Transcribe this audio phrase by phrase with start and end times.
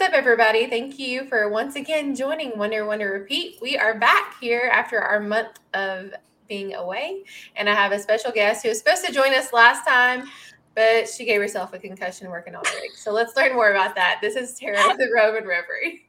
[0.00, 0.66] what's up, everybody?
[0.66, 3.58] Thank you for once again joining Wonder Wonder Repeat.
[3.60, 6.14] We are back here after our month of
[6.48, 7.24] being away,
[7.54, 10.26] and I have a special guest who was supposed to join us last time,
[10.74, 12.92] but she gave herself a concussion working on rig.
[12.94, 14.20] So let's learn more about that.
[14.22, 16.08] This is Tara the Roman Reverie.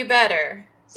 [0.00, 0.66] You better?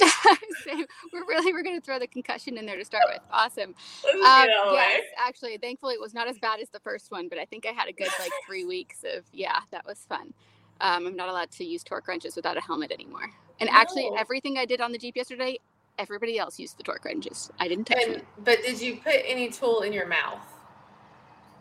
[1.12, 3.20] we're really we're going to throw the concussion in there to start with.
[3.30, 3.74] Awesome.
[4.14, 7.44] Um, yes, actually, thankfully it was not as bad as the first one, but I
[7.44, 10.32] think I had a good like three weeks of yeah, that was fun.
[10.80, 13.30] Um, I'm not allowed to use torque wrenches without a helmet anymore.
[13.60, 13.76] And no.
[13.76, 15.58] actually, everything I did on the Jeep yesterday,
[15.98, 17.50] everybody else used the torque wrenches.
[17.60, 18.22] I didn't touch and, them.
[18.44, 20.40] But did you put any tool in your mouth?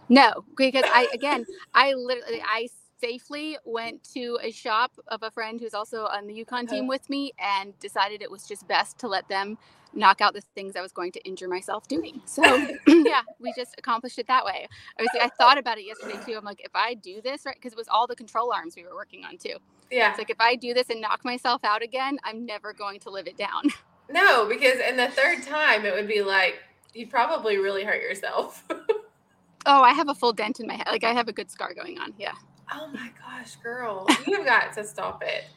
[0.10, 2.68] No, because I again, I literally I
[3.04, 6.88] safely went to a shop of a friend who's also on the Yukon team oh.
[6.88, 9.58] with me and decided it was just best to let them
[9.94, 12.22] knock out the things I was going to injure myself doing.
[12.26, 12.42] So
[12.88, 14.68] yeah, we just accomplished it that way.
[15.00, 16.38] I thought about it yesterday too.
[16.38, 18.84] I'm like, if I do this right, because it was all the control arms we
[18.84, 19.58] were working on too.
[19.92, 20.12] Yeah.
[20.12, 23.10] It's like if I do this and knock myself out again, I'm never going to
[23.10, 23.64] live it down.
[24.10, 26.60] No, because in the third time it would be like
[26.94, 28.64] you probably really hurt yourself.
[29.66, 30.88] oh, I have a full dent in my head.
[30.88, 32.14] Like I have a good scar going on.
[32.20, 32.34] Yeah.
[32.72, 35.46] Oh my gosh, girl, you've got to stop it.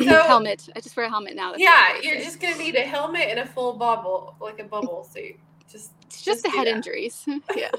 [0.00, 0.68] So, helmet.
[0.76, 1.50] I just wear a helmet now.
[1.50, 5.02] That's yeah, you're just gonna need a helmet and a full bubble, like a bubble
[5.02, 5.34] suit.
[5.68, 6.76] Just, it's just, just the head that.
[6.76, 7.26] injuries.
[7.56, 7.72] yeah,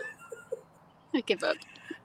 [1.13, 1.55] I give up.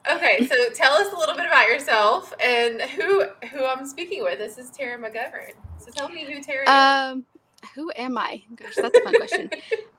[0.09, 4.39] Okay, so tell us a little bit about yourself and who who I'm speaking with.
[4.39, 5.51] This is Tara McGovern.
[5.79, 7.27] So tell me who Tara um,
[7.65, 7.71] is.
[7.75, 8.45] Who am I?
[8.55, 9.51] Gosh, that's a fun question.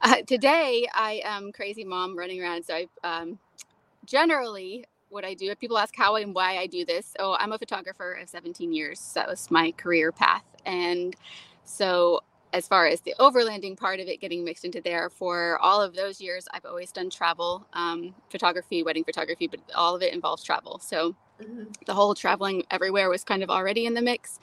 [0.01, 2.63] Uh, today, I am crazy mom running around.
[2.63, 3.37] So I um,
[4.05, 4.85] generally
[5.15, 5.55] what I do.
[5.55, 7.15] People ask how and why I do this.
[7.17, 9.13] Oh, I'm a photographer of 17 years.
[9.15, 10.43] That was my career path.
[10.65, 11.15] And
[11.63, 12.21] so,
[12.53, 15.95] as far as the overlanding part of it getting mixed into there, for all of
[15.95, 20.43] those years, I've always done travel, um, photography, wedding photography, but all of it involves
[20.43, 20.79] travel.
[20.79, 21.63] So, mm-hmm.
[21.85, 24.39] the whole traveling everywhere was kind of already in the mix.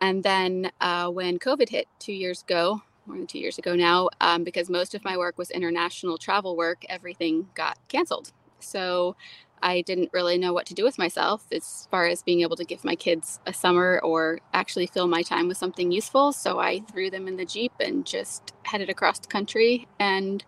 [0.00, 4.08] And then uh, when COVID hit two years ago, more than two years ago now,
[4.20, 8.32] um, because most of my work was international travel work, everything got canceled.
[8.60, 9.16] So
[9.62, 12.64] I didn't really know what to do with myself as far as being able to
[12.64, 16.32] give my kids a summer or actually fill my time with something useful.
[16.32, 19.88] So I threw them in the Jeep and just headed across the country.
[19.98, 20.44] And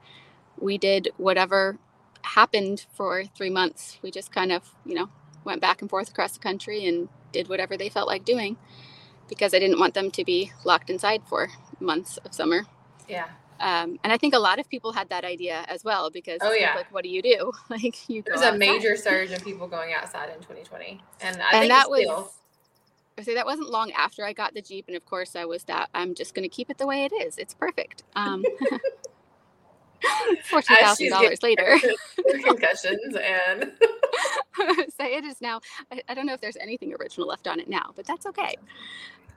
[0.59, 1.79] we did whatever
[2.23, 3.99] happened for three months.
[4.03, 5.09] We just kind of, you know,
[5.45, 8.57] went back and forth across the country and did whatever they felt like doing
[9.29, 11.49] because I didn't want them to be locked inside for
[11.81, 12.65] months of summer.
[13.09, 13.29] Yeah.
[13.61, 16.53] Um, and I think a lot of people had that idea as well because oh
[16.53, 17.53] yeah, like what do you do?
[17.69, 18.23] like you.
[18.23, 22.03] There's a major surge of people going outside in 2020, and I and that was.
[22.03, 22.33] Still...
[23.19, 25.65] I say that wasn't long after I got the Jeep, and of course I was
[25.65, 27.37] that I'm just going to keep it the way it is.
[27.37, 28.05] It's perfect.
[28.15, 28.45] Um,
[30.45, 31.79] Fourteen thousand dollars later,
[32.45, 33.73] concussions and
[34.97, 35.61] say it is now.
[35.91, 38.55] I, I, don't know if there's anything original left on it now, but that's okay.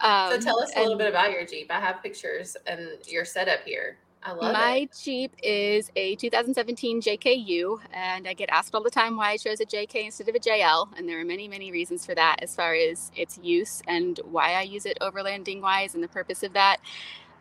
[0.02, 1.72] Um, so tell us a little bit about your Jeep.
[1.72, 3.98] I have pictures and your setup here.
[4.24, 4.98] I love My it.
[5.02, 9.60] Jeep is a 2017 JKU, and I get asked all the time why I chose
[9.60, 10.90] a JK instead of a JL.
[10.98, 14.54] And there are many, many reasons for that as far as its use and why
[14.54, 16.78] I use it overlanding wise and the purpose of that.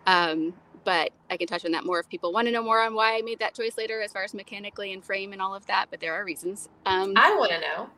[0.06, 0.54] Um,
[0.84, 3.18] but I can touch on that more if people want to know more on why
[3.18, 5.88] I made that choice later, as far as mechanically and frame and all of that.
[5.90, 6.70] But there are reasons.
[6.86, 7.90] Um, I want to know.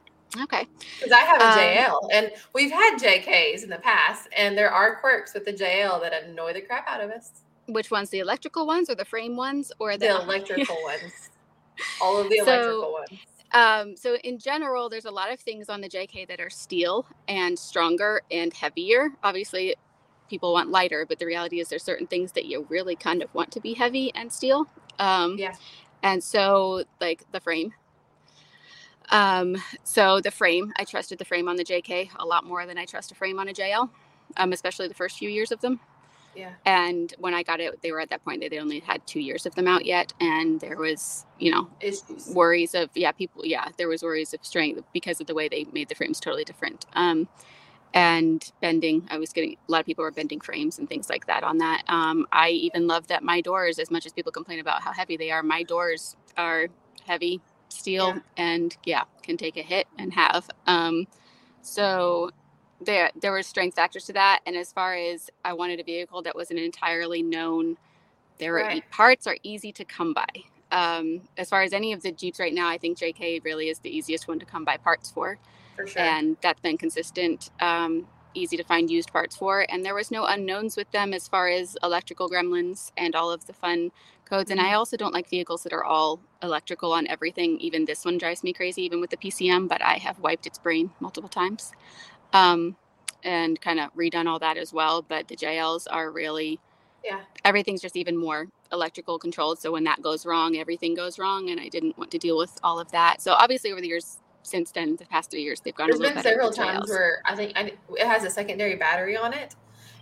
[0.42, 0.66] Okay.
[0.98, 4.70] Because I have a um, JL, and we've had JKs in the past, and there
[4.70, 7.42] are quirks with the JL that annoy the crap out of us.
[7.66, 8.10] Which ones?
[8.10, 11.30] The electrical ones or the frame ones or the, the electrical ones?
[12.00, 13.20] All of the electrical so, ones.
[13.52, 17.06] Um, so in general, there's a lot of things on the JK that are steel
[17.28, 19.10] and stronger and heavier.
[19.22, 19.76] Obviously,
[20.28, 23.32] people want lighter, but the reality is there's certain things that you really kind of
[23.34, 24.66] want to be heavy and steel.
[24.98, 25.54] Um, yeah.
[26.02, 27.74] And so, like the frame.
[29.10, 32.78] Um, so the frame, I trusted the frame on the JK a lot more than
[32.78, 33.90] I trust a frame on a JL,
[34.38, 35.80] um, especially the first few years of them.
[36.34, 36.52] Yeah.
[36.64, 39.20] And when I got it, they were at that point that they only had two
[39.20, 42.28] years of them out yet, and there was, you know, Issues.
[42.34, 45.66] worries of yeah, people, yeah, there was worries of strength because of the way they
[45.72, 46.86] made the frames totally different.
[46.94, 47.28] Um,
[47.94, 51.26] and bending, I was getting a lot of people were bending frames and things like
[51.26, 51.82] that on that.
[51.88, 55.16] Um, I even love that my doors, as much as people complain about how heavy
[55.16, 56.68] they are, my doors are
[57.06, 58.20] heavy steel yeah.
[58.36, 60.48] and yeah, can take a hit and have.
[60.66, 61.06] Um,
[61.60, 62.30] so
[62.84, 66.22] there there were strength factors to that and as far as i wanted a vehicle
[66.22, 67.76] that was an entirely known
[68.38, 68.70] there right.
[68.70, 70.26] are parts are easy to come by
[70.72, 73.80] Um, as far as any of the Jeeps right now, I think JK really is
[73.80, 75.38] the easiest one to come by parts for.
[75.76, 76.18] For sure.
[76.20, 79.66] And that's been consistent, um, easy to find used parts for.
[79.70, 83.46] And there was no unknowns with them as far as electrical gremlins and all of
[83.46, 83.92] the fun
[84.24, 84.50] codes.
[84.50, 84.74] And I Mm-hmm.
[84.74, 87.58] also don't like vehicles that are all electrical on everything.
[87.60, 90.58] Even this one drives me crazy, even with the PCM, but I have wiped its
[90.58, 91.72] brain multiple times
[92.32, 92.76] um,
[93.24, 95.02] and kind of redone all that as well.
[95.02, 96.58] But the JLs are really,
[97.04, 97.20] yeah.
[97.44, 99.58] everything's just even more electrical controlled.
[99.58, 101.50] So when that goes wrong, everything goes wrong.
[101.50, 103.20] And I didn't want to deal with all of that.
[103.22, 106.02] So obviously, over the years, since then, the past three years, they've gone There's a
[106.02, 106.88] little been several times JLs.
[106.90, 109.54] where I think I, it has a secondary battery on it,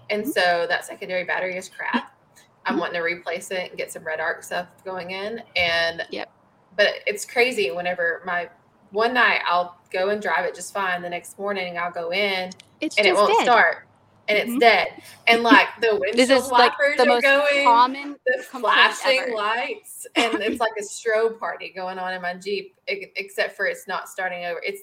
[0.09, 2.17] and so that secondary battery is crap.
[2.65, 2.81] I'm Mhm.
[2.81, 6.31] wanting to replace it and get some REDARC stuff going in, and Yep.
[6.77, 7.71] But it's crazy.
[7.71, 8.49] Whenever my
[8.93, 11.03] one night I'll go and drive it just fine.
[11.03, 12.51] The next morning I'll go in
[12.81, 13.45] it's and it won't dead.
[13.45, 13.87] start,
[14.29, 14.61] and it's Mhm.
[14.61, 14.89] dead,
[15.27, 18.17] and like the windshield is like wipers the are most going common.
[18.27, 19.35] the flashing ever.
[19.35, 23.87] lights and it's like a strobe party going on in my jeep except for it's
[23.89, 24.83] not starting over it's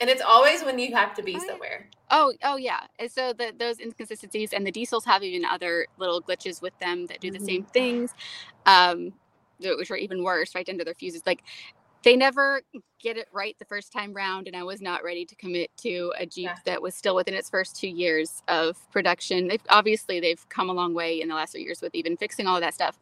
[0.00, 2.80] and it's always when you have to be Oh, somewhere Oh, oh yeah.
[2.98, 7.04] And so the, those inconsistencies and the diesels have even other little glitches with them
[7.06, 7.44] that do the Mhm.
[7.44, 8.14] same things,
[8.64, 9.12] um,
[9.60, 11.22] which are even worse, right under their fuses.
[11.26, 11.42] Like
[12.04, 12.62] they never
[13.00, 16.12] get it right the first time round, and I was not ready to commit to
[16.18, 16.56] a Jeep Yeah.
[16.66, 19.48] that was still within its first two years of production.
[19.48, 22.46] They've obviously they've come a long way in the last few years with even fixing
[22.46, 22.98] all of that stuff.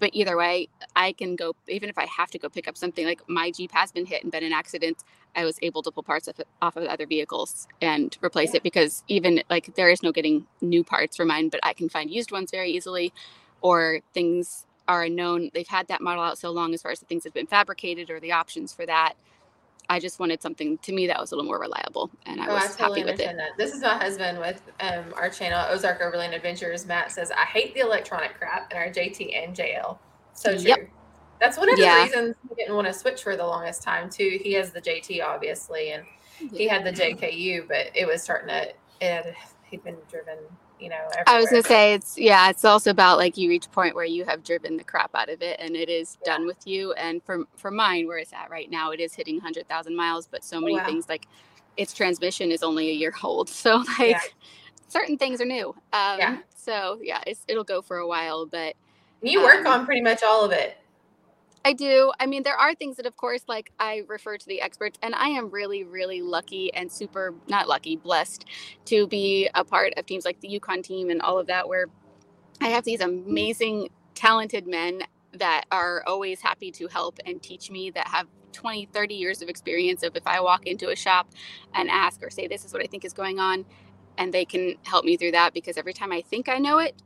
[0.00, 3.06] But either way, I can go even if I have to go pick up something
[3.06, 5.04] like my Jeep has been hit and been in accidents.
[5.34, 8.58] I was able to pull parts of off of other vehicles and replace Yeah.
[8.58, 11.88] it because even like there is no getting new parts for mine, but I can
[11.88, 13.12] find used ones very easily,
[13.62, 15.50] or things are unknown.
[15.54, 18.10] They've had that model out so long as far as the things have been fabricated
[18.10, 19.14] or the options for that.
[19.88, 22.54] I just wanted something to me that was a little more reliable, and I oh
[22.54, 23.36] was i totally happy with it.
[23.36, 27.44] that this is my husband with um, our channel ozark overland adventures matt says i
[27.44, 29.96] hate the electronic crap in our jt and jl
[30.34, 30.90] so true Yep.
[31.40, 31.98] that's one of Yeah.
[31.98, 34.80] the reasons he didn't want to switch for the longest time too he has the
[34.80, 36.04] jt obviously and
[36.52, 38.68] he had the jku but it was starting to
[39.00, 39.36] it had,
[39.70, 40.38] he'd been driven
[40.80, 41.24] you know everywhere.
[41.26, 44.04] I was gonna say it's yeah, it's also about like you reach a point where
[44.04, 46.34] you have driven the crap out of it and it is Yeah.
[46.36, 46.92] done with you.
[46.94, 50.28] And for for mine, where it's at right now, it is hitting hundred thousand miles,
[50.30, 50.86] but so many Oh, wow.
[50.86, 51.26] things like
[51.76, 54.20] its transmission is only a year old, so like Yeah.
[54.88, 55.68] certain things are new.
[55.92, 56.38] Um, Yeah.
[56.54, 58.74] So yeah, it's, it'll go for a while, but
[59.22, 60.76] you work um, on pretty much all of it
[61.66, 62.12] I do.
[62.20, 65.16] I mean, there are things that, of course, like I refer to the experts, and
[65.16, 68.44] I am really, really lucky and super not lucky, blessed
[68.84, 71.86] to be a part of teams like the Yukon team and all of that, where
[72.60, 75.00] I have these amazing, talented men
[75.32, 79.48] that are always happy to help and teach me that have 20, 30 years of
[79.48, 81.32] experience of if I walk into a shop
[81.74, 83.64] and ask or say, this is what I think is going on,
[84.18, 87.02] and they can help me through that because every time I think I know it,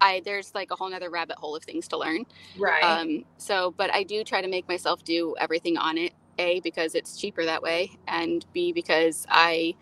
[0.00, 2.24] I there's like a whole nother rabbit hole of things to learn.
[2.58, 6.12] right Um, so, but I do try to make myself do everything on it.
[6.38, 9.74] A because it's cheaper that way, and B because I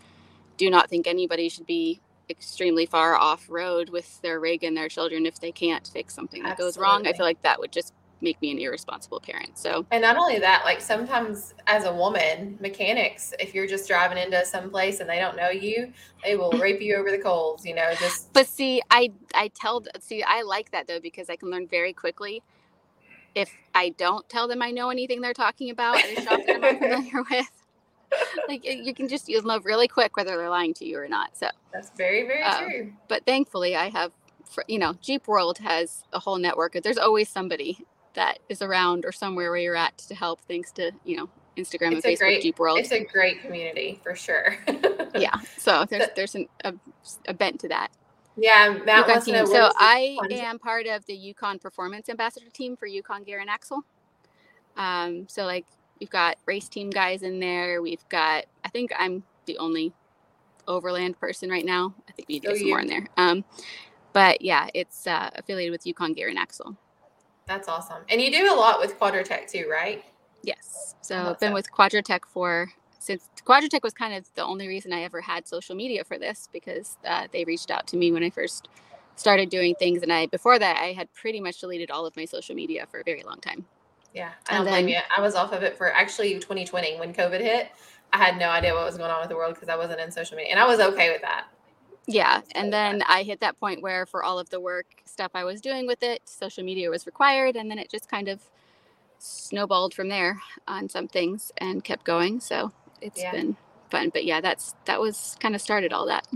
[0.57, 4.89] do not think anybody should be extremely far off road with their rig and their
[4.89, 7.07] children if they can't fix something that goes wrong.
[7.07, 9.59] I feel like that would just make me an irresponsible parent.
[9.59, 14.19] So, And not only that, like sometimes as a woman, mechanics, if you're just driving
[14.19, 15.93] into some place and they don't know you,
[16.25, 19.85] they will rape you over the coals, you know, just but see, I I tell
[20.01, 22.43] see I like that though because I can learn very quickly.
[23.35, 26.79] If I don't tell them I know anything they're talking about a shop that I'm
[26.79, 27.51] familiar with,
[28.49, 31.37] like you can just you'll know really quick whether they're lying to you or not.
[31.37, 32.93] So, that's very, very Um, true.
[33.09, 34.13] but thankfully I have,
[34.69, 36.75] you know, Jeep World has a whole network.
[36.83, 37.79] There's always somebody
[38.17, 40.41] that is around or somewhere where you're at to help.
[40.49, 42.79] Thanks to you know Instagram It's and a Facebook great- Jeep World.
[42.79, 44.57] It's a great community for sure.
[45.15, 46.75] Yeah, so there's there's an, a,
[47.27, 47.89] a bent to that.
[48.37, 49.47] yeah, Matt wants team.
[49.47, 53.83] So I am part of the Yukon Performance Ambassador team for Yukon Gear and Axle.
[54.77, 55.65] Um, so like
[56.01, 57.81] we've got race team guys in there.
[57.81, 59.95] We've got I think I'm the only
[60.69, 61.95] overland person right now.
[62.09, 62.73] I think we need to Oh, some you.
[62.75, 63.07] more in there.
[63.17, 63.43] Um,
[64.13, 66.77] but yeah, it's uh, affiliated with Yukon Gear and Axle.
[67.47, 68.03] That's awesome.
[68.09, 70.05] And you do a lot with Quadratec too, right?
[70.43, 70.95] Yes.
[71.01, 71.55] So I've been that.
[71.55, 75.77] with Quadratec for since Quadratec was kind of the only reason I ever had social
[75.77, 78.69] media for this because uh, they reached out to me when I first
[79.15, 82.25] started doing things, and I before that I had pretty much deleted all of my
[82.25, 83.65] social media for a very long time.
[84.13, 84.99] Yeah, I don't blame then- you.
[85.17, 87.71] I was off of it for actually 2020 when COVID hit.
[88.13, 90.11] I had no idea what was going on with the world because I wasn't in
[90.11, 91.47] social media, and I was okay with that.
[92.07, 95.45] Yeah, and then I hit that point where for all of the work stuff I
[95.45, 98.41] was doing with it, social media was required, and then it just kind of
[99.19, 102.41] snowballed from there on some things and kept going.
[102.41, 103.33] So it's Yeah.
[103.33, 103.57] been
[103.91, 104.11] fun.
[104.11, 106.27] But yeah, that's that was kind of started all that.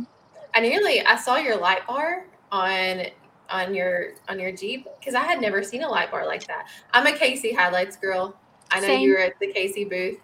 [0.55, 3.07] I nearly I saw your light bar on
[3.51, 4.87] on your on your Jeep?
[4.99, 6.69] Because I had never seen a light bar like that.
[6.93, 8.37] I'm a KC HiLiTES girl.
[8.71, 9.03] I know Same.
[9.03, 10.19] you were at the KC booth,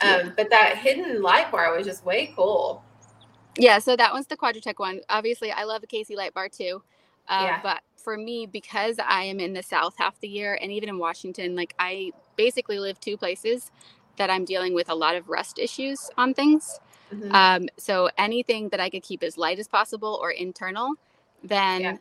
[0.00, 0.30] um, Yeah.
[0.36, 2.82] but that hidden light bar was just way cool.
[3.58, 5.00] Yeah, so that one's the Quadratec one.
[5.08, 6.82] Obviously, I love the KC Light Bar too.
[7.28, 7.60] Uh, Yeah.
[7.62, 10.98] But for me, because I am in the South half the year, and even in
[10.98, 13.70] Washington, like I basically live two places
[14.16, 16.80] that I'm dealing with a lot of rust issues on things.
[17.12, 17.32] Mhm.
[17.34, 20.94] Um, so anything that I could keep as light as possible or internal,
[21.42, 21.96] then Yeah.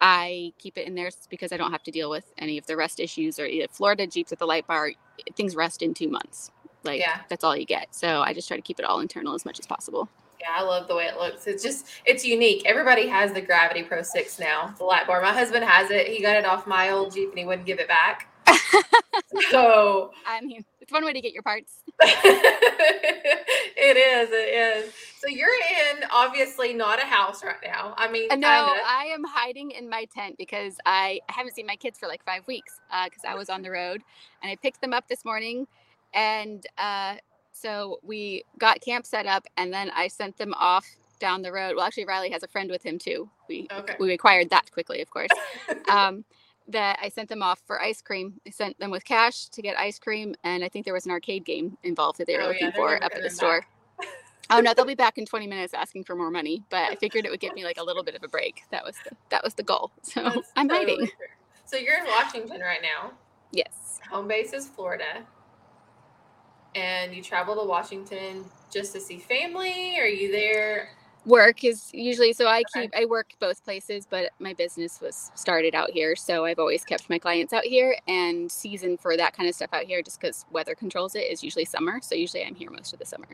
[0.00, 2.76] I keep it in there because I don't have to deal with any of the
[2.76, 4.92] rust issues or Florida Jeeps with the light bar.
[5.36, 6.50] Things rust in two months.
[6.84, 7.22] Like Yeah.
[7.28, 7.94] that's all you get.
[7.94, 10.08] So I just try to keep it all internal as much as possible.
[10.40, 11.46] Yeah, I love the way it looks.
[11.46, 12.62] It's just it's unique.
[12.64, 15.20] Everybody has the Gravity Pro 6 now, the light bar.
[15.20, 16.08] My husband has it.
[16.08, 18.28] He got it off my old Jeep and he wouldn't give it back.
[19.50, 21.82] so I mean, it's one way to get your parts.
[22.00, 24.94] it is, it is.
[25.18, 27.94] So you're in obviously not a house right now.
[27.98, 28.82] I mean, Uh, No, kinda.
[28.86, 32.46] I am hiding in my tent because I haven't seen my kids for like five
[32.46, 34.02] weeks because I was on the road
[34.42, 35.66] and I picked them up this morning.
[36.14, 37.16] And uh,
[37.60, 40.86] so we got camp set up and then I sent them off
[41.18, 41.76] down the road.
[41.76, 43.28] Well, actually, Riley has a friend with him too.
[43.48, 43.96] We, Okay.
[44.00, 45.28] we acquired that quickly, of course.
[45.90, 46.24] um,
[46.68, 48.40] that I sent them off for ice cream.
[48.46, 50.34] I sent them with cash to get ice cream.
[50.44, 52.98] And I think there was an arcade game involved that they were Oh, looking they're
[52.98, 53.66] for up at the store.
[54.50, 57.24] Oh no, they'll be back in 20 minutes asking for more money, but I figured
[57.26, 58.62] it would give me like a little bit of a break.
[58.70, 59.90] That was the that was the goal.
[60.02, 61.06] So That's I'm totally hiding.
[61.08, 61.26] true.
[61.66, 63.12] So you're in Washington right now.
[63.52, 64.00] Yes.
[64.10, 65.24] Home base is Florida.
[66.74, 69.98] And you travel to Washington just to see family?
[69.98, 70.90] Are you there?
[71.26, 72.82] Work is usually so I Okay.
[72.82, 76.84] keep I work both places, but my business was started out here, so I've always
[76.84, 80.20] kept my clients out here and season for that kind of stuff out here just
[80.20, 83.28] cuz weather controls it is usually summer, so usually I'm here most of the summer.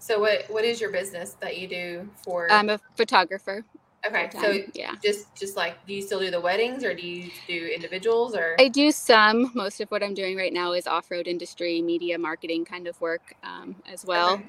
[0.00, 3.64] So what what is your business that you do for I'm a photographer.
[4.06, 4.94] Okay, so yeah.
[5.04, 8.56] just just like do you still do the weddings or do you do individuals or
[8.58, 9.50] I do some.
[9.54, 13.34] Most of what I'm doing right now is off-road industry, media, marketing kind of work
[13.42, 14.34] um, as well.
[14.34, 14.46] Okay,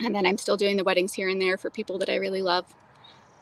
[0.00, 2.42] and then I'm still doing the weddings here and there for people that I really
[2.42, 2.66] love.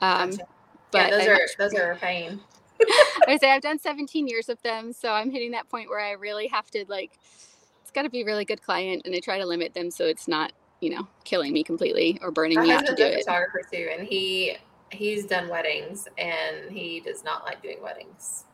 [0.01, 0.47] Um, gotcha.
[0.93, 2.41] but yeah, those I are much- those are a pain.
[3.29, 6.13] I say I've done 17 years of them, so I'm hitting that point where I
[6.13, 7.13] really have to like.
[7.83, 10.05] It's got to be a really good client, and I try to limit them so
[10.05, 13.19] it's not, you know, killing me completely or burning me out to do it.
[13.25, 14.57] photographer too, and he
[14.95, 18.45] he's done weddings and he does not like doing weddings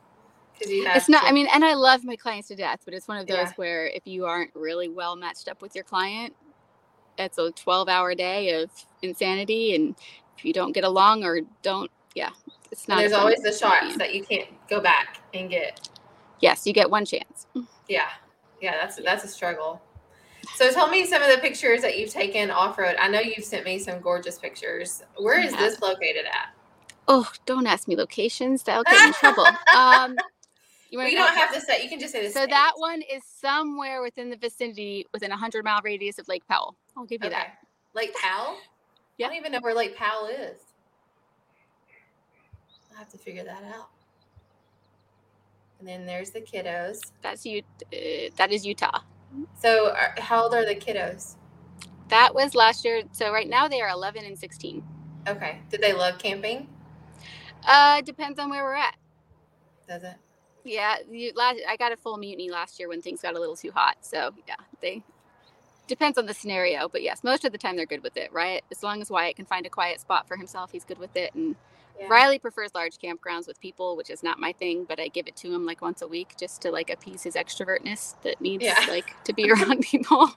[0.53, 0.97] because he has.
[0.99, 1.23] It's not.
[1.23, 3.37] to- I mean, and I love my clients to death, but it's one of those
[3.37, 3.53] Yeah.
[3.57, 6.35] where if you aren't really well matched up with your client,
[7.19, 8.71] it's a 12-hour day of
[9.03, 9.95] insanity, and
[10.39, 12.31] if you don't get along or don't, yeah,
[12.73, 12.99] it's not.
[12.99, 15.89] there's always the shots that you can't go back and get.
[16.41, 17.47] Yes, you get one chance.
[17.89, 18.09] Yeah,
[18.61, 19.83] yeah, that's that's a struggle.
[20.57, 22.97] So tell me some of the pictures that you've taken off road.
[22.99, 25.03] I know you've sent me some gorgeous pictures.
[25.17, 25.59] Where is Yeah.
[25.59, 26.55] this located at?
[27.09, 28.63] Oh, don't ask me locations.
[28.63, 29.47] That'll get me in trouble.
[29.75, 30.17] Um,
[30.91, 31.83] you Well, wanna you know- don't have to say.
[31.83, 32.51] You can just say the So state.
[32.51, 36.75] that one is somewhere within the vicinity, within a hundred mile radius of Lake Powell.
[36.97, 37.37] I'll give you Okay.
[37.39, 37.59] that.
[37.95, 38.57] Lake Powell?
[39.19, 39.27] Yeah.
[39.27, 40.59] I don't even know where Lake Powell is.
[42.93, 43.89] I'll have to figure that out.
[45.79, 47.01] And then there's the kiddos.
[47.23, 47.63] That's you.
[47.93, 49.01] Uh, that is Utah.
[49.59, 51.37] So, are, how old are the kiddos?
[52.11, 53.03] That was last year.
[53.13, 54.83] So right now they are 11 and 16.
[55.29, 55.61] Okay.
[55.71, 56.69] Did they love camping?
[57.67, 58.97] Uh, depends on where we're at.
[59.89, 60.17] Does it?
[60.65, 63.57] Yeah, you, last I got a full mutiny last year when things got a little
[63.57, 63.97] too hot.
[64.03, 65.03] So yeah, they
[65.87, 68.33] depends on the scenario, but yes, most of the time they're good with it.
[68.33, 71.17] Right, as long as Wyatt can find a quiet spot for himself, he's good with
[71.17, 71.35] it.
[71.35, 71.57] And
[72.01, 72.07] Yeah.
[72.09, 75.37] Riley prefers large campgrounds with people, which is not my thing, but I give it
[75.37, 78.75] to him like once a week just to like appease his extrovertness that needs Yeah.
[78.89, 80.31] like to be around people.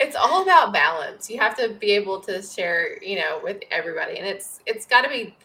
[0.00, 1.28] It's all about balance.
[1.30, 5.02] You have to be able to share, you know, with everybody, and it's it's got
[5.02, 5.36] to be.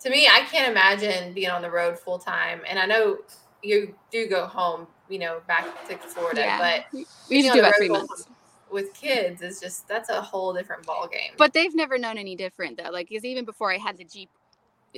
[0.00, 3.18] To me, I can't imagine being on the road full time, and I know
[3.62, 6.58] you do go home, you know, back to Florida, Yeah.
[6.92, 8.26] but We do about three months.
[8.70, 11.32] with kids is just that's a whole different ball game.
[11.38, 12.90] But they've never known any different though.
[12.90, 14.28] Like, because even before I had the Jeep,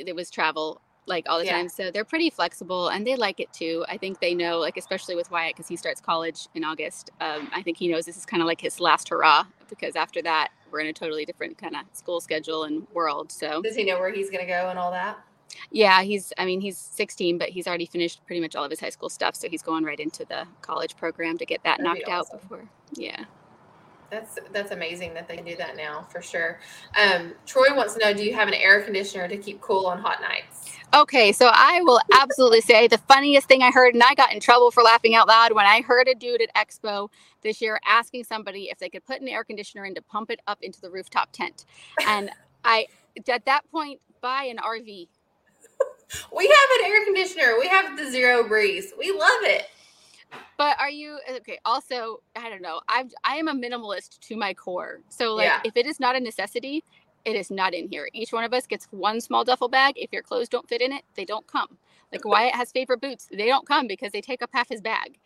[0.07, 1.57] it was travel like all the Yeah.
[1.57, 1.69] time.
[1.71, 3.85] So they're pretty flexible and they like it too.
[3.89, 7.11] I think they know, like, especially with Wyatt, because he starts college in August.
[7.21, 10.21] Um, I think he knows this is kind of like his last hurrah because after
[10.23, 13.33] that, we're in a totally different kind of school schedule and world.
[13.33, 15.19] So, Does he know where he's going to go and all that?
[15.71, 18.81] yeah, he's, I mean, he's 16, but he's already finished pretty much all of his
[18.81, 19.35] high school stuff.
[19.35, 22.69] So he's going right into the college program to get that That'd knocked out before.
[22.95, 23.25] Yeah.
[24.11, 26.59] That's that's amazing that they can do that now for sure.
[27.01, 29.99] Um, Troy wants to know: Do you have an air conditioner to keep cool on
[29.99, 30.73] hot nights?
[30.95, 34.41] Okay, so I will absolutely say the funniest thing I heard, and I got in
[34.41, 37.11] trouble for laughing out loud when I heard a dude at Expo
[37.43, 40.41] this year asking somebody if they could put an air conditioner in to pump it
[40.47, 41.67] up into the rooftop tent.
[42.07, 42.31] And
[42.65, 42.87] I,
[43.29, 45.09] at that point, buy an RV.
[46.35, 47.59] We have an air conditioner.
[47.61, 48.95] We have the zero breeze.
[48.99, 49.67] We love it.
[50.57, 51.59] But are you uh, okay?
[51.65, 52.81] Also, I don't know.
[52.89, 55.01] I'm I am a minimalist to my core.
[55.09, 55.61] So like, yeah.
[55.65, 56.85] if it is not a necessity,
[57.25, 58.09] it is not in here.
[58.13, 59.95] Each one of us gets one small duffel bag.
[59.97, 61.79] If your clothes don't fit in it, they don't come.
[62.13, 63.29] Like Wyatt has favorite boots.
[63.31, 65.19] They don't come because they take up half his bag.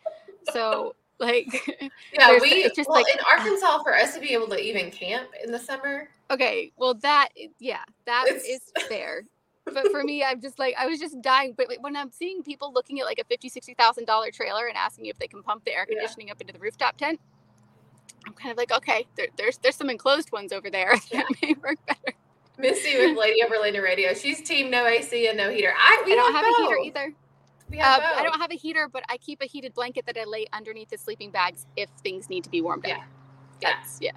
[0.51, 1.47] So like
[2.13, 4.89] yeah we it's just well, like in arkansas for us to be able to even
[4.91, 7.29] camp in the summer okay well that
[7.59, 8.45] yeah that it's...
[8.45, 9.23] is fair
[9.65, 12.71] but for me i'm just like i was just dying but when i'm seeing people
[12.73, 15.71] looking at like a 50 60000 dollar trailer and asking if they can pump the
[15.71, 16.33] air conditioning yeah.
[16.33, 17.19] up into the rooftop tent
[18.25, 21.21] i'm kind of like okay there, there's there's some enclosed ones over there yeah.
[21.21, 22.17] that may work better
[22.57, 24.13] Misty with Lady of Orlando Radio.
[24.13, 25.73] She's team no AC and no heater.
[25.75, 26.59] I, I don't have both.
[26.59, 27.13] a heater either.
[27.69, 30.17] We have Uh, I don't have a heater, but I keep a heated blanket that
[30.17, 32.97] I lay underneath the sleeping bags if things need to be warmed yeah.
[32.97, 33.03] up.
[33.61, 33.83] Yeah.
[33.99, 34.11] yeah.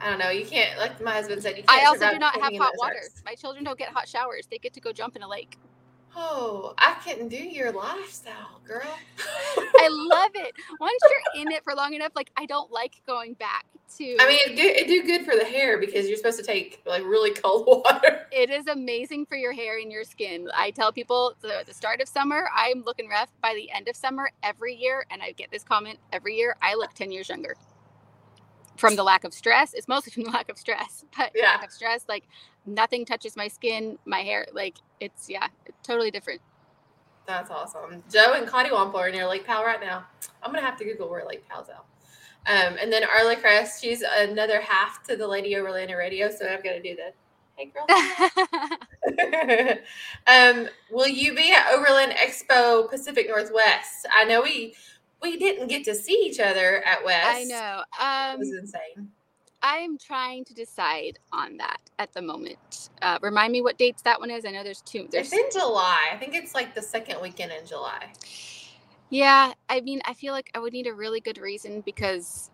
[0.00, 0.30] I don't know.
[0.30, 1.82] You can't, like my husband said, you can't.
[1.82, 3.00] I also do not have hot water.
[3.24, 4.46] My children don't get hot showers.
[4.50, 5.58] They get to go jump in a lake.
[6.16, 8.82] Oh, I couldn't do your lifestyle, girl.
[9.56, 10.54] I love it.
[10.78, 14.16] Once you're in it for long enough, like I don't like going back to.
[14.20, 16.80] I mean, it do, it do good for the hair because you're supposed to take
[16.86, 18.26] like really cold water.
[18.30, 20.48] It is amazing for your hair and your skin.
[20.56, 23.30] I tell people the, at the start of summer, I'm looking rough.
[23.42, 26.74] By the end of summer, every year, and I get this comment every year, I
[26.74, 27.56] look ten years younger
[28.76, 29.74] from the lack of stress.
[29.74, 31.52] It's mostly from the lack of stress, but yeah.
[31.52, 32.24] lack of stress, like
[32.66, 36.40] nothing touches my skin, my hair, like it's yeah, it's totally different.
[37.26, 38.02] That's awesome.
[38.12, 40.04] Joe and Wampler are near Lake Powell right now.
[40.42, 41.84] I'm gonna have to Google where Lake Powell's at.
[42.46, 46.46] Um, and then Arla Crest, she's another half to the Lady of Orlando Radio, so
[46.46, 47.12] I'm gonna do the
[47.56, 47.86] hey girl.
[50.26, 54.06] um, will you be at Overland Expo Pacific Northwest?
[54.14, 54.74] I know we
[55.24, 57.28] we didn't get to see each other at West.
[57.28, 57.82] I know.
[57.98, 59.10] Um, it was insane.
[59.62, 62.90] I'm trying to decide on that at the moment.
[63.00, 64.44] Uh, remind me what dates that one is.
[64.44, 65.08] I know there's two.
[65.10, 65.32] There's...
[65.32, 66.10] It's in July.
[66.12, 68.12] I think it's like the second weekend in July.
[69.08, 72.50] Yeah, I mean, I feel like I would need a really good reason because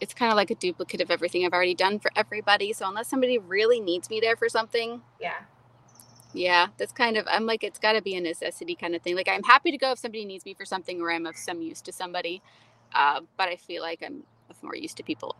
[0.00, 2.72] it's kind of like a duplicate of everything I've already done for everybody.
[2.72, 5.40] So unless somebody really needs me there for something, yeah,
[6.38, 9.16] yeah, that's kind of, I'm like, it's got to be a necessity kind of thing.
[9.16, 11.60] Like, I'm happy to go if somebody needs me for something or I'm of some
[11.60, 12.42] use to somebody.
[12.94, 15.36] Uh, but I feel like I'm of more used to people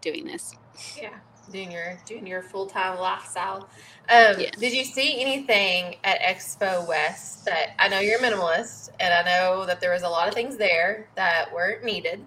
[0.00, 0.54] doing this.
[1.00, 1.14] Yeah,
[1.50, 3.68] doing your doing your full time lifestyle.
[4.10, 4.56] Um, yes.
[4.58, 9.22] Did you see anything at Expo West that I know you're a minimalist, and I
[9.22, 12.24] know that there was a lot of things there that weren't needed.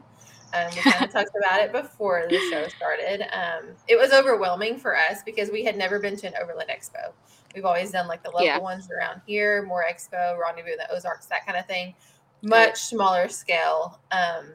[0.54, 3.22] Um, we kind of talked about it before the show started.
[3.36, 7.12] Um, it was overwhelming for us because we had never been to an Overland Expo.
[7.58, 8.60] We've always done like the local yeah.
[8.60, 11.96] ones around here, more expo, rendezvous in the Ozarks, that kind of thing.
[12.44, 14.54] Much smaller scale, um,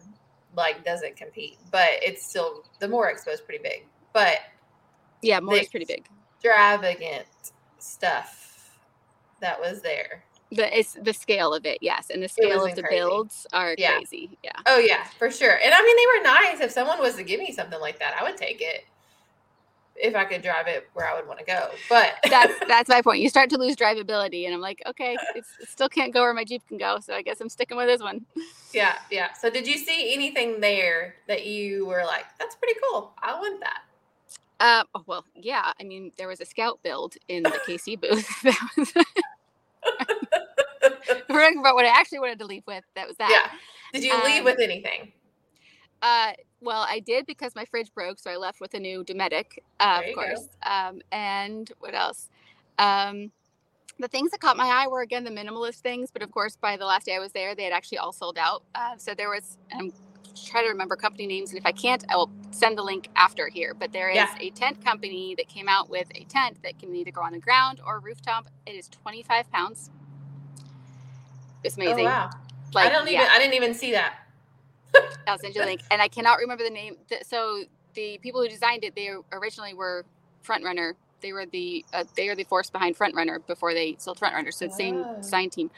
[0.57, 3.89] like doesn't compete, but it's still the more expo is pretty big.
[4.13, 4.39] But
[5.21, 6.07] yeah, more is pretty big.
[6.37, 7.27] Extravagant
[7.79, 8.71] stuff
[9.41, 10.23] that was there.
[10.53, 13.01] The it's the scale of it, yes, and the scale of the crazy.
[13.01, 13.97] builds are yeah.
[13.97, 14.39] crazy.
[14.45, 14.53] Yeah.
[14.67, 15.59] Oh yeah, for sure.
[15.65, 16.61] And I mean, they were nice.
[16.61, 18.85] If someone was to give me something like that, I would take it
[19.97, 21.71] if I could drive it where I would want to go.
[21.89, 23.21] But that's that's my point.
[23.21, 26.45] You start to lose drivability, and I'm like, okay, it still can't go where my
[26.45, 28.25] Jeep can go, so I guess I'm sticking with this one.
[28.73, 29.33] Yeah, yeah.
[29.33, 33.13] So did you see anything there that you were like, that's pretty cool?
[33.23, 33.83] I want that.
[34.61, 35.73] Uh, oh, well, yeah.
[35.81, 38.29] I mean, there was a scout build in the KC booth.
[38.43, 38.93] that was.
[41.29, 42.85] We're talking about what I actually wanted to leave with.
[42.95, 43.31] That was that.
[43.31, 43.59] Yeah.
[43.93, 45.13] Did you leave um, with anything?
[46.01, 49.59] Uh, well, I did because my fridge broke, so I left with a new Dometic,
[49.81, 50.49] uh, of course.
[50.63, 52.29] Um, and what else?
[52.79, 53.33] Um,
[53.99, 56.77] the things that caught my eye were again the minimalist things, but of course, by
[56.77, 58.63] the last day I was there, they had actually all sold out.
[58.75, 59.93] Uh, so there was, I'm
[60.47, 63.49] trying to remember company names, and if I can't, I will send the link after
[63.49, 63.75] here.
[63.75, 64.35] But there is yeah.
[64.41, 67.39] a tent company that came out with a tent that can either go on the
[67.39, 68.47] ground or rooftop.
[68.67, 69.91] It is 25 pounds.
[71.65, 72.07] It's oh, amazing.
[72.07, 72.31] Oh, wow.
[72.73, 73.29] Like, I don't even, yeah.
[73.31, 74.22] I didn't even see that.
[75.27, 75.83] I'll send you a link.
[75.91, 76.97] And I cannot remember the name.
[77.27, 80.05] So the people who designed it, they originally were
[80.47, 80.95] Frontrunner.
[81.21, 84.53] They were the uh, they are the force behind Frontrunner before they sold Frontrunner.
[84.53, 85.17] So the same oh.
[85.17, 85.71] design team.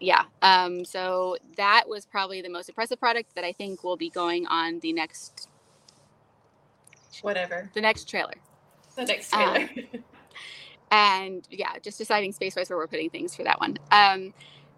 [0.00, 0.24] Yeah.
[0.42, 4.46] Um, so that was probably the most impressive product that I think will be going
[4.46, 5.48] on the next
[7.22, 8.34] whatever the next trailer.
[8.96, 9.68] The next trailer.
[9.94, 10.04] Um,
[10.90, 13.78] and yeah, just deciding space wise where we're putting things for that one.
[13.90, 14.34] Um,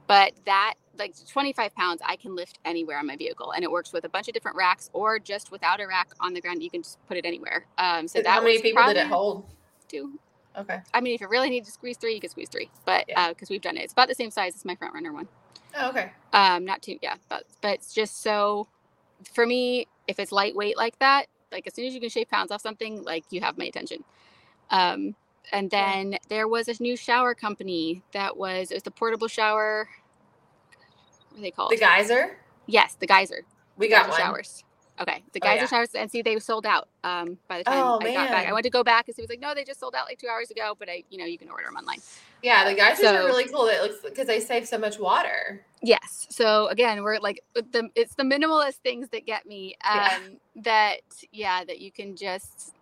[0.07, 3.93] but that like 25 pounds I can lift anywhere on my vehicle, and it works
[3.93, 6.63] with a bunch of different racks or just without a rack on the ground.
[6.63, 7.67] You can just put it anywhere.
[7.79, 9.45] Um, so that how many people did it hold?
[9.89, 10.19] Two.
[10.59, 10.81] Okay.
[10.93, 12.71] I mean, if you really need to squeeze three, you can squeeze three.
[12.85, 13.31] But because yeah.
[13.31, 15.29] uh, we've done it, it's about the same size as my Frontrunner one.
[15.77, 16.13] Oh, okay.
[16.33, 18.67] Um, not too yeah, but but it's just so
[19.35, 22.51] for me, if it's lightweight like that, like as soon as you can shave pounds
[22.51, 24.05] off something, like you have my attention.
[24.71, 25.15] Um,
[25.53, 29.89] And then there was a new shower company that was it was the portable shower.
[31.31, 31.71] What are they called?
[31.71, 32.37] The geyser.
[32.67, 33.43] Yes, the geyser.
[33.77, 34.19] We got one.
[34.19, 34.65] showers.
[35.01, 35.67] Okay, the geyser oh, yeah.
[35.67, 38.15] showers, and see, they sold out um, by the time oh, I man.
[38.15, 38.49] got back.
[38.49, 40.19] I went to go back, and he was like, "No, they just sold out like
[40.19, 42.01] two hours ago." But I, you know, you can order them online.
[42.43, 43.67] Yeah, the geysers so, are really cool.
[43.67, 45.65] It looks because they save so much water.
[45.83, 46.27] Yes.
[46.29, 49.75] So again, we're like the it's the minimalist things that get me.
[49.91, 50.19] Um, yeah.
[50.57, 51.01] That
[51.33, 52.75] yeah, that you can just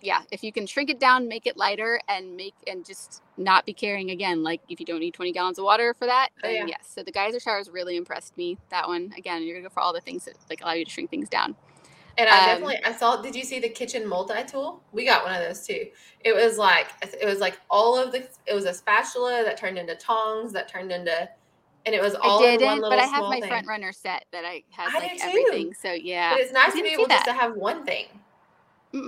[0.00, 3.66] yeah, if you can shrink it down, make it lighter, and make and just not
[3.66, 4.42] be carrying again.
[4.42, 6.76] Like if you don't need 20 gallons of water for that, oh, then yeah.
[6.78, 6.92] yes.
[6.94, 8.58] So the geyser showers really impressed me.
[8.70, 10.90] That one again, you're gonna go for all the things that like allow you to
[10.90, 11.56] shrink things down.
[12.18, 13.20] And I um, definitely I saw.
[13.20, 14.82] Did you see the kitchen multi tool?
[14.92, 15.86] We got one of those too.
[16.20, 18.26] It was like it was like all of the.
[18.46, 21.28] It was a spatula that turned into tongs that turned into,
[21.84, 22.90] and it was all I didn't, one little.
[22.90, 23.48] But I have my thing.
[23.48, 25.74] front runner set that I have I like everything.
[25.74, 28.06] So yeah, but it's nice to be able just to have one thing.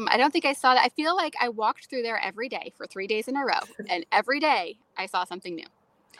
[0.09, 0.85] I don't think I saw that.
[0.85, 3.61] I feel like I walked through there every day for three days in a row,
[3.89, 5.67] and every day I saw something new.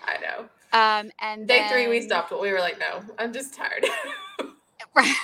[0.07, 0.49] I know.
[0.73, 2.31] Um, and day then, three we stopped.
[2.31, 3.87] But we were like, no, I'm just tired.
[4.95, 5.15] right.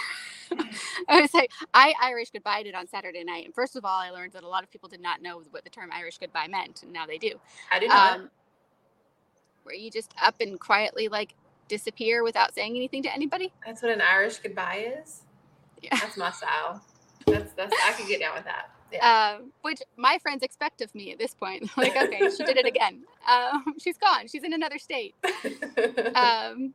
[1.09, 3.44] I was like, I Irish goodbye it on Saturday night.
[3.44, 5.64] And first of all, I learned that a lot of people did not know what
[5.64, 7.40] the term Irish goodbye meant, and now they do.
[7.72, 8.20] I do not.
[8.20, 8.30] Um,
[9.64, 11.35] where you just up and quietly like
[11.68, 13.52] disappear without saying anything to anybody.
[13.64, 15.22] That's what an Irish goodbye is.
[15.83, 16.83] Yeah, that's my style.
[17.26, 18.70] That's that's I can get down with that.
[18.92, 19.37] Yeah.
[19.38, 21.68] Um, which my friends expect of me at this point.
[21.76, 23.02] like, okay, she did it again.
[23.28, 24.28] Um, she's gone.
[24.28, 25.14] She's in another state.
[26.14, 26.74] um,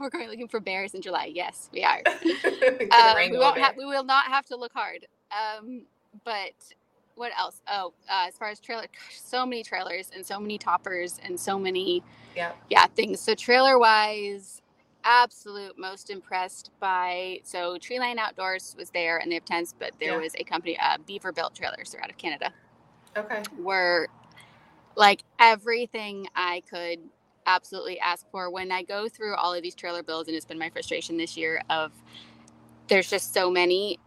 [0.00, 1.30] we're going looking for bears in July.
[1.34, 2.02] Yes, we are.
[2.06, 3.76] uh, we won't have.
[3.76, 5.06] We will not have to look hard.
[5.30, 5.82] Um,
[6.24, 6.54] but
[7.16, 7.60] what else?
[7.68, 11.38] Oh, uh, as far as trailer, gosh, so many trailers and so many toppers and
[11.38, 12.02] so many,
[12.34, 13.20] yeah, yeah, things.
[13.20, 14.62] So trailer wise,
[15.04, 17.40] absolute most impressed by.
[17.44, 20.18] So Treeline Outdoors was there and they have tents, but there yeah.
[20.18, 21.90] was a company, uh, Beaver Built Trailers.
[21.90, 22.52] They're out of Canada.
[23.16, 23.42] Okay.
[23.58, 24.08] Were
[24.96, 26.98] like everything I could
[27.46, 30.58] absolutely ask for when I go through all of these trailer builds, and it's been
[30.58, 31.92] my frustration this year of
[32.88, 33.98] there's just so many.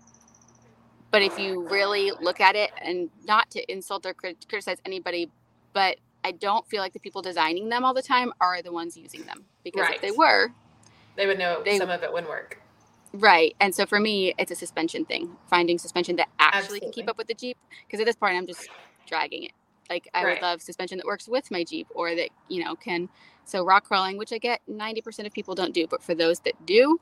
[1.09, 5.29] But if you really look at it, and not to insult or criticize anybody,
[5.73, 8.95] but I don't feel like the people designing them all the time are the ones
[8.95, 9.95] using them because right.
[9.95, 10.49] if they were,
[11.15, 12.61] they would know they, some of it wouldn't work.
[13.13, 13.55] Right.
[13.59, 16.79] And so for me, it's a suspension thing, finding suspension that actually Absolutely.
[16.79, 17.57] can keep up with the Jeep.
[17.85, 18.69] Because at this point, I'm just
[19.07, 19.51] dragging it.
[19.89, 20.35] Like I right.
[20.35, 23.09] would love suspension that works with my Jeep or that, you know, can
[23.43, 26.53] so rock crawling, which I get 90% of people don't do, but for those that
[26.65, 26.99] do,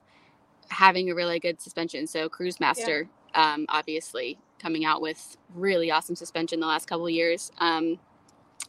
[0.70, 2.08] having a really good suspension.
[2.08, 3.54] So Cruise Master, yeah.
[3.54, 7.52] um, obviously coming out with really awesome suspension the last couple years.
[7.60, 8.00] Um,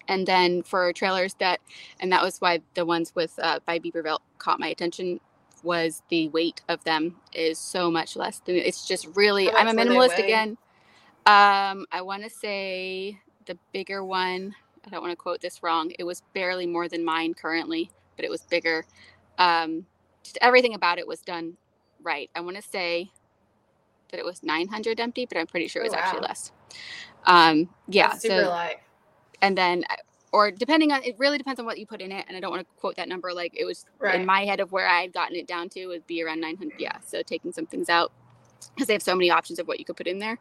[0.08, 1.60] and then for trailers that,
[2.00, 5.20] and that was why the ones with uh, by Beaver Built caught my attention
[5.62, 9.50] was the weight of them is so much less than it's just really.
[9.50, 10.56] I'm a minimalist again.
[11.26, 14.54] Um, I want to say the bigger one
[14.86, 15.92] I don't want to quote this wrong.
[15.98, 18.84] It was barely more than mine currently, but it was bigger.
[19.38, 19.86] Um,
[20.22, 21.56] just everything about it was done
[22.02, 22.30] right.
[22.34, 23.10] I want to say
[24.10, 26.02] that it was 900 empty, but I'm pretty sure it was oh, wow.
[26.04, 26.52] actually less.
[27.26, 28.08] Um, yeah.
[28.08, 28.76] That's super so, light.
[29.42, 29.96] And then, uh,
[30.32, 32.24] or depending on, it really depends on what you put in it.
[32.28, 33.32] And I don't want to quote that number.
[33.32, 34.20] Like it was right.
[34.20, 36.74] in my head of where I had gotten it down to would be around 900.
[36.78, 36.98] Yeah.
[37.04, 38.12] So taking some things out
[38.74, 40.38] because they have so many options of what you could put in there.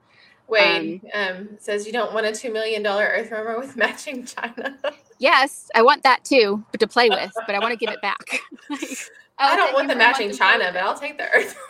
[0.50, 4.78] Wade um, um, says you don't want a two million dollar earth with matching china.
[5.20, 7.32] yes, I want that too, but to play with.
[7.46, 8.42] But I want to give it back.
[8.70, 8.98] like,
[9.38, 11.56] I don't want the matching china, but I'll take the earth.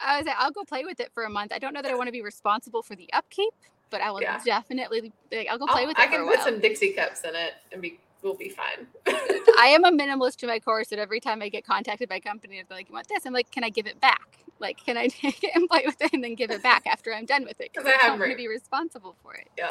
[0.00, 1.52] I was like, I'll go play with it for a month.
[1.52, 3.52] I don't know that I want to be responsible for the upkeep,
[3.90, 4.40] but I will yeah.
[4.44, 5.12] definitely.
[5.32, 6.02] Like, I'll go play I'll, with it.
[6.02, 8.86] I can put some Dixie cups in it and be we'll be fine.
[9.06, 12.20] I am a minimalist to my course, and every time I get contacted by a
[12.20, 14.44] company, they're like, "You want this?" I'm like, "Can I give it back?
[14.58, 17.14] Like, can I take it and play with it and then give it back after
[17.14, 17.70] I'm done with it?
[17.72, 19.70] Because I am going to be responsible for it." Yeah.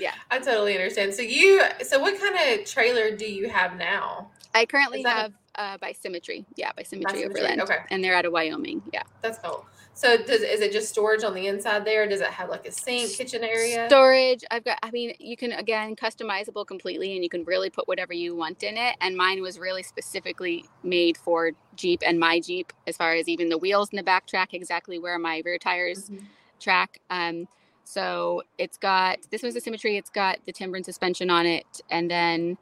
[0.00, 0.14] Yeah.
[0.30, 1.14] I totally understand.
[1.14, 4.30] So you, so what kind of trailer do you have now?
[4.54, 6.44] I currently have a, uh, by Symmetry.
[6.56, 7.60] Yeah, by Symmetry, by Symmetry Overland.
[7.62, 7.78] Okay.
[7.90, 8.82] And they're out of Wyoming.
[8.92, 9.02] Yeah.
[9.22, 9.64] That's cool.
[9.96, 12.06] So does is it just storage on the inside there?
[12.06, 13.86] Does it have like a sink, kitchen area?
[13.88, 14.44] Storage.
[14.50, 18.12] I've got I mean, you can again customizable completely and you can really put whatever
[18.12, 18.94] you want in it.
[19.00, 23.48] And mine was really specifically made for Jeep and my Jeep, as far as even
[23.48, 26.26] the wheels in the back track exactly where my rear tires mm-hmm.
[26.60, 27.00] track.
[27.08, 27.48] Um
[27.84, 31.80] so it's got this was a symmetry, it's got the timber Timbren suspension on it,
[31.88, 32.58] and then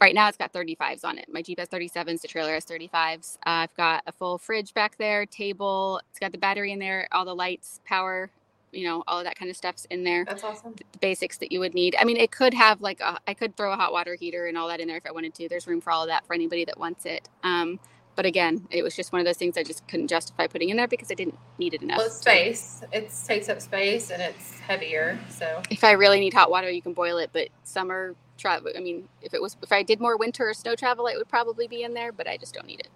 [0.00, 1.26] right now it's got 35s on it.
[1.32, 3.36] My Jeep has 37s, the trailer has 35s.
[3.38, 6.00] Uh, I've got a full fridge back there, table.
[6.10, 8.30] It's got the battery in there, all the lights, power,
[8.72, 10.24] you know, all of that kind of stuff's in there.
[10.26, 10.74] That's awesome.
[10.92, 11.96] The basics that you would need.
[11.98, 14.58] I mean, it could have like a, I could throw a hot water heater and
[14.58, 15.48] all that in there if I wanted to.
[15.48, 17.28] There's room for all of that for anybody that wants it.
[17.44, 17.80] Um,
[18.16, 20.76] but again, it was just one of those things I just couldn't justify putting in
[20.76, 21.98] there because I didn't need it enough.
[21.98, 22.82] Well, it's space.
[22.92, 25.18] It takes up space and it's heavier.
[25.28, 27.30] So if I really need hot water, you can boil it.
[27.32, 30.74] But summer travel, I mean, if it was, if I did more winter or snow
[30.74, 32.12] travel, it would probably be in there.
[32.12, 32.88] But I just don't need it.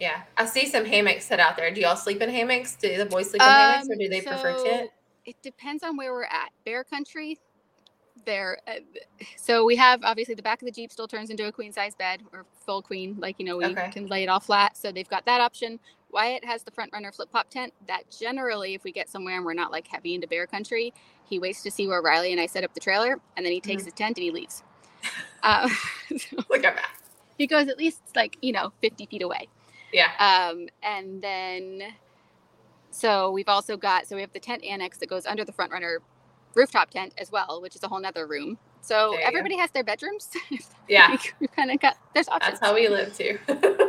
[0.00, 1.70] Yeah, I see some hammocks set out there.
[1.72, 2.74] Do y'all sleep in hammocks?
[2.74, 4.90] Do the boys sleep in um, hammocks, or do they so prefer tent?
[5.24, 6.50] It depends on where we're at.
[6.64, 7.38] Bear country,
[8.24, 8.58] there.
[8.66, 8.74] Uh,
[9.36, 11.94] so we have obviously the back of the Jeep still turns into a queen size
[11.94, 13.90] bed or full queen, like you know we okay.
[13.90, 14.76] can lay it all flat.
[14.76, 15.78] So they've got that option.
[16.10, 17.72] Wyatt has the front runner flip flop tent.
[17.88, 20.92] That generally, if we get somewhere and we're not like heavy into bear country,
[21.24, 23.60] he waits to see where Riley and I set up the trailer, and then he
[23.60, 23.86] takes mm-hmm.
[23.86, 24.62] his tent and he leaves.
[25.44, 25.68] Uh,
[26.16, 26.92] so Look at that.
[27.36, 29.48] He goes at least like you know fifty feet away.
[29.92, 30.10] Yeah.
[30.20, 31.82] Um, and then
[32.92, 35.72] so we've also got so we have the tent annex that goes under the front
[35.72, 36.00] runner
[36.54, 38.58] rooftop tent as well, which is a whole nother room.
[38.80, 40.28] So everybody has their bedrooms.
[40.88, 41.16] Yeah.
[41.40, 42.58] we kind of got there's options.
[42.58, 43.38] That's how we live too.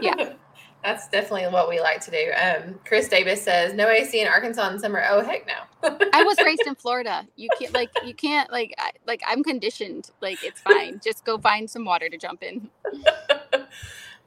[0.01, 0.33] yeah.
[0.83, 2.31] That's definitely what we like to do.
[2.35, 5.97] Um, Chris Davis says, "No AC in Arkansas in summer." Oh heck no!
[6.13, 7.25] I was raised in Florida.
[7.37, 10.09] You can't like you can't like I, like I'm conditioned.
[10.21, 10.99] Like it's fine.
[11.01, 12.69] Just go find some water to jump in.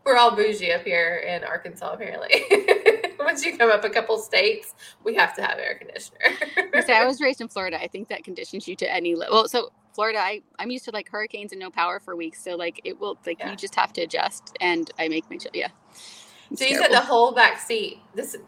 [0.04, 2.42] We're all bougie up here in Arkansas, apparently.
[3.36, 6.18] Once you come up a couple states, we have to have air conditioner.
[6.88, 7.78] I, I was raised in Florida.
[7.78, 9.46] I think that conditions you to any level.
[9.46, 12.42] So Florida, I, I'm used to like hurricanes and no power for weeks.
[12.42, 13.50] So like it will like yeah.
[13.50, 14.56] you just have to adjust.
[14.62, 15.68] And I make my yeah.
[16.54, 17.98] so you said the whole back seat.
[18.14, 18.38] This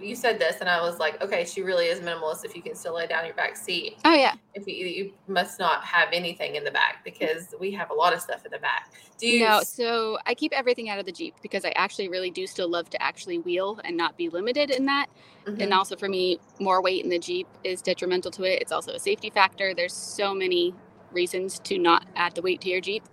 [0.00, 2.44] you said this, and I was like, okay, she really is minimalist.
[2.44, 3.98] If you can still lay down your back seat.
[4.04, 4.34] Oh yeah.
[4.54, 8.12] If you you must not have anything in the back because we have a lot
[8.12, 8.92] of stuff in the back.
[9.18, 9.40] Do you?
[9.40, 9.62] No.
[9.62, 12.90] So I keep everything out of the Jeep because I actually really do still love
[12.90, 15.06] to actually wheel and not be limited in that.
[15.46, 15.60] Mm-hmm.
[15.60, 18.60] And also for me, more weight in the Jeep is detrimental to it.
[18.60, 19.74] It's also a safety factor.
[19.74, 20.74] There's so many
[21.12, 23.04] reasons to not add the weight to your Jeep.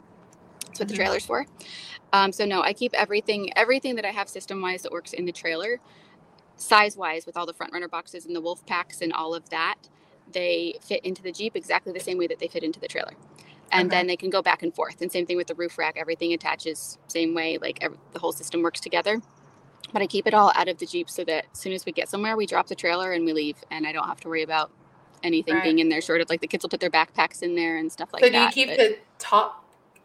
[0.66, 0.88] That's what mm-hmm.
[0.88, 1.46] the trailer's for.
[2.14, 5.26] Um, so no, I keep everything everything that I have system wise that works in
[5.26, 5.80] the trailer
[6.56, 9.50] size wise with all the front runner boxes and the wolf packs and all of
[9.50, 9.76] that
[10.32, 13.14] they fit into the jeep exactly the same way that they fit into the trailer
[13.72, 13.98] and okay.
[13.98, 16.34] then they can go back and forth and same thing with the roof rack everything
[16.34, 19.22] attaches same way like every, the whole system works together
[19.92, 21.92] but i keep it all out of the jeep so that as soon as we
[21.92, 24.44] get somewhere we drop the trailer and we leave and i don't have to worry
[24.44, 24.72] about
[25.24, 25.64] anything right.
[25.64, 27.92] being in there short of like the kids will put their backpacks in there and
[27.92, 29.63] stuff like so that do you keep but, the top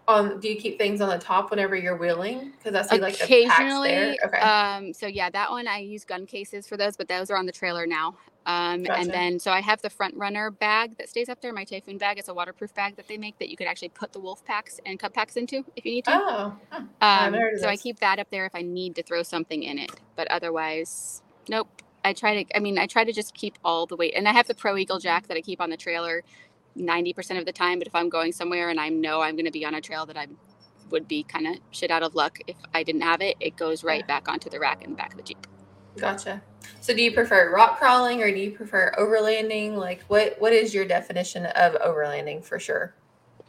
[0.09, 2.53] on do you keep things on the top whenever you're wheeling?
[2.53, 4.39] Because i see like occasionally the okay.
[4.41, 7.47] um so yeah that one i use gun cases for those but those are on
[7.47, 8.17] the trailer now.
[8.47, 9.01] Um gotcha.
[9.01, 11.99] and then so i have the front runner bag that stays up there my typhoon
[11.99, 12.19] bag.
[12.19, 14.81] It's a waterproof bag that they make that you could actually put the wolf packs
[14.87, 16.13] and cub packs into if you need to.
[16.15, 16.83] Oh huh.
[17.03, 19.93] um so i keep that up there if i need to throw something in it
[20.17, 21.69] but otherwise nope.
[22.05, 24.15] I try to, I mean, I try to just keep all the weight.
[24.17, 26.23] And I have the Pro Eagle Jack that I keep on the trailer
[26.79, 27.79] 90% of the time.
[27.79, 30.07] But if I'm going somewhere and I know I'm going to be on a trail
[30.07, 30.27] that I
[30.91, 33.85] would be kind of shit out of luck if I didn't have it, it goes
[33.85, 35.47] right back onto the rack in the back of the Jeep.
[35.97, 36.43] Gotcha.
[36.81, 39.75] So do you prefer rock crawling or do you prefer overlanding?
[39.75, 42.95] Like what what is your definition of overlanding for sure?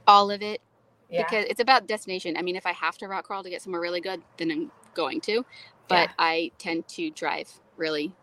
[0.08, 0.62] All of it.
[1.10, 1.24] Yeah.
[1.24, 2.38] Because it's about destination.
[2.38, 4.72] I mean, if I have to rock crawl to get somewhere really good, then I'm
[4.94, 5.46] going to.
[5.88, 6.14] But yeah.
[6.20, 8.14] I tend to drive really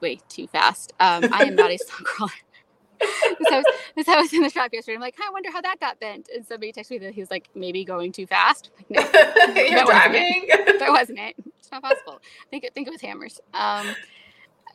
[0.00, 0.92] way too fast.
[0.98, 2.32] Um, I am not a slow crawler
[3.02, 3.62] I,
[3.96, 4.94] was, I was in the shop yesterday.
[4.94, 6.28] I'm like, I wonder how that got bent.
[6.34, 8.70] And somebody texted me that he was like, maybe going too fast.
[8.90, 10.48] Like, no, You're driving.
[10.48, 11.34] Wasn't that wasn't it.
[11.58, 12.20] It's not possible.
[12.22, 13.40] I think, I think it was hammers.
[13.54, 13.94] Um,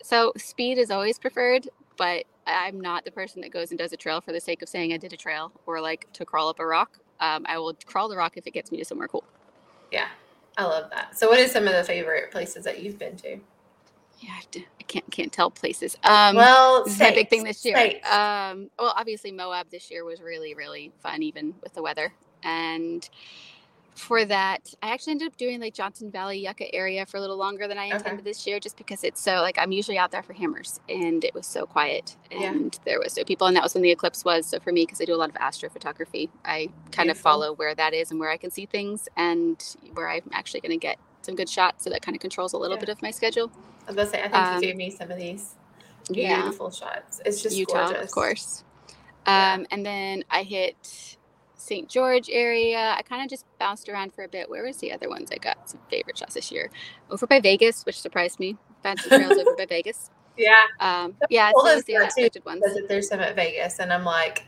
[0.03, 3.97] so speed is always preferred, but I'm not the person that goes and does a
[3.97, 6.59] trail for the sake of saying I did a trail or like to crawl up
[6.59, 6.99] a rock.
[7.19, 9.23] Um, I will crawl the rock if it gets me to somewhere cool.
[9.91, 10.07] Yeah,
[10.57, 11.17] I love that.
[11.17, 13.39] So, what is some of the favorite places that you've been to?
[14.19, 15.97] Yeah, I, to, I can't can't tell places.
[16.03, 17.77] Um, well, this is my big thing this year.
[17.77, 22.13] Um, well, obviously Moab this year was really really fun, even with the weather.
[22.43, 23.07] And
[23.97, 27.37] for that, I actually ended up doing like Johnson Valley Yucca area for a little
[27.37, 28.21] longer than I intended okay.
[28.21, 31.33] this year, just because it's so like I'm usually out there for hammers, and it
[31.33, 32.79] was so quiet, and yeah.
[32.85, 34.45] there was no people, and that was when the eclipse was.
[34.45, 37.11] So for me, because I do a lot of astrophotography, I kind Beautiful.
[37.11, 40.61] of follow where that is and where I can see things, and where I'm actually
[40.61, 41.83] going to get some good shots.
[41.83, 42.81] So that kind of controls a little yeah.
[42.81, 43.51] bit of my schedule.
[43.83, 45.53] I was gonna say, I think um, you gave me some of these
[46.11, 46.79] beautiful yeah.
[46.79, 47.21] shots.
[47.23, 48.05] It's just Utah, gorgeous.
[48.05, 48.63] of course.
[49.27, 51.17] Um, and then I hit
[51.55, 51.89] St.
[51.89, 52.95] George area.
[52.97, 54.49] I kind of just bounced around for a bit.
[54.49, 56.71] Where was the other ones I got some favorite shots this year?
[57.11, 58.55] Over by Vegas, which surprised me.
[58.83, 60.09] Fancy trails over by Vegas.
[60.37, 60.63] Yeah.
[60.79, 62.63] Um, yeah, it's the unexpected ones.
[62.87, 64.45] There's some at Vegas, and I'm like,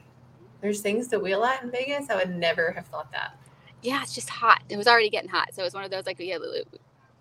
[0.62, 2.10] there's things to wheel at in Vegas.
[2.10, 3.38] I would never have thought that.
[3.82, 4.62] Yeah, it's just hot.
[4.70, 6.64] It was already getting hot, so it was one of those like yeah, a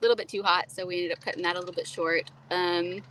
[0.00, 2.30] little bit too hot, so we ended up cutting that a little bit short.
[2.50, 3.02] Um,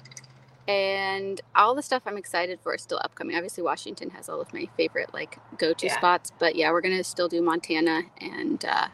[0.67, 3.35] and all the stuff I'm excited for is still upcoming.
[3.35, 5.97] Obviously, Washington has all of my favorite like go-to yeah.
[5.97, 8.87] spots, but yeah, we're gonna still do Montana and uh,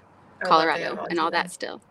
[0.44, 1.82] Colorado and all that still.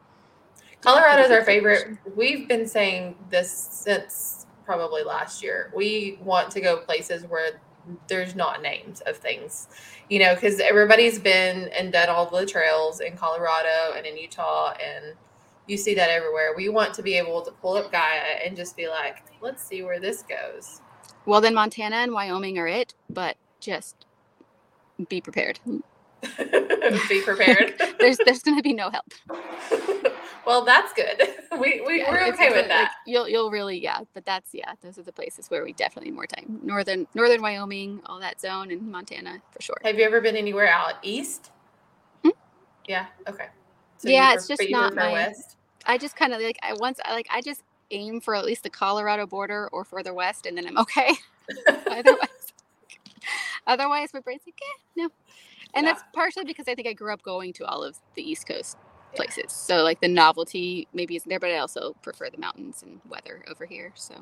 [0.82, 1.96] Colorado's our favorite.
[2.16, 5.72] We've been saying this since probably last year.
[5.74, 7.60] We want to go places where
[8.08, 9.68] there's not names of things,
[10.08, 14.72] you know, because everybody's been and done all the trails in Colorado and in Utah,
[14.72, 15.14] and
[15.66, 16.54] you see that everywhere.
[16.56, 19.82] We want to be able to pull up Gaia and just be like, let's see
[19.82, 20.80] where this goes.
[21.26, 24.06] Well, then Montana and Wyoming are it, but just
[25.08, 25.60] be prepared.
[26.38, 27.74] be prepared.
[27.98, 29.12] there's there's going to be no help.
[30.46, 31.20] well, that's good.
[31.60, 32.92] We, we Yeah, we're okay with like, that.
[33.06, 36.16] you'll you'll really yeah, but that's yeah, those are the places where we definitely need
[36.16, 36.58] more time.
[36.62, 39.76] Northern northern Wyoming, all that zone, and Montana for sure.
[39.84, 41.50] Have you ever been anywhere out east?
[42.22, 42.30] Hmm?
[42.88, 43.04] Yeah.
[43.28, 43.48] Okay.
[44.02, 45.56] Yeah, you it's just not my- west.
[45.84, 48.62] I just kind of like I once I like I just aim for at least
[48.62, 51.12] the Colorado border or further west, and then I'm okay.
[51.86, 52.52] otherwise,
[53.66, 55.08] otherwise my brain's like, eh, no.
[55.74, 55.92] And Yeah.
[55.92, 58.76] that's partially because I think I grew up going to all of the East Coast
[58.78, 58.88] Yeah.
[59.14, 63.00] Places, so like the novelty maybe isn't there, but I also prefer the mountains and
[63.08, 63.92] weather over here.
[63.96, 64.14] So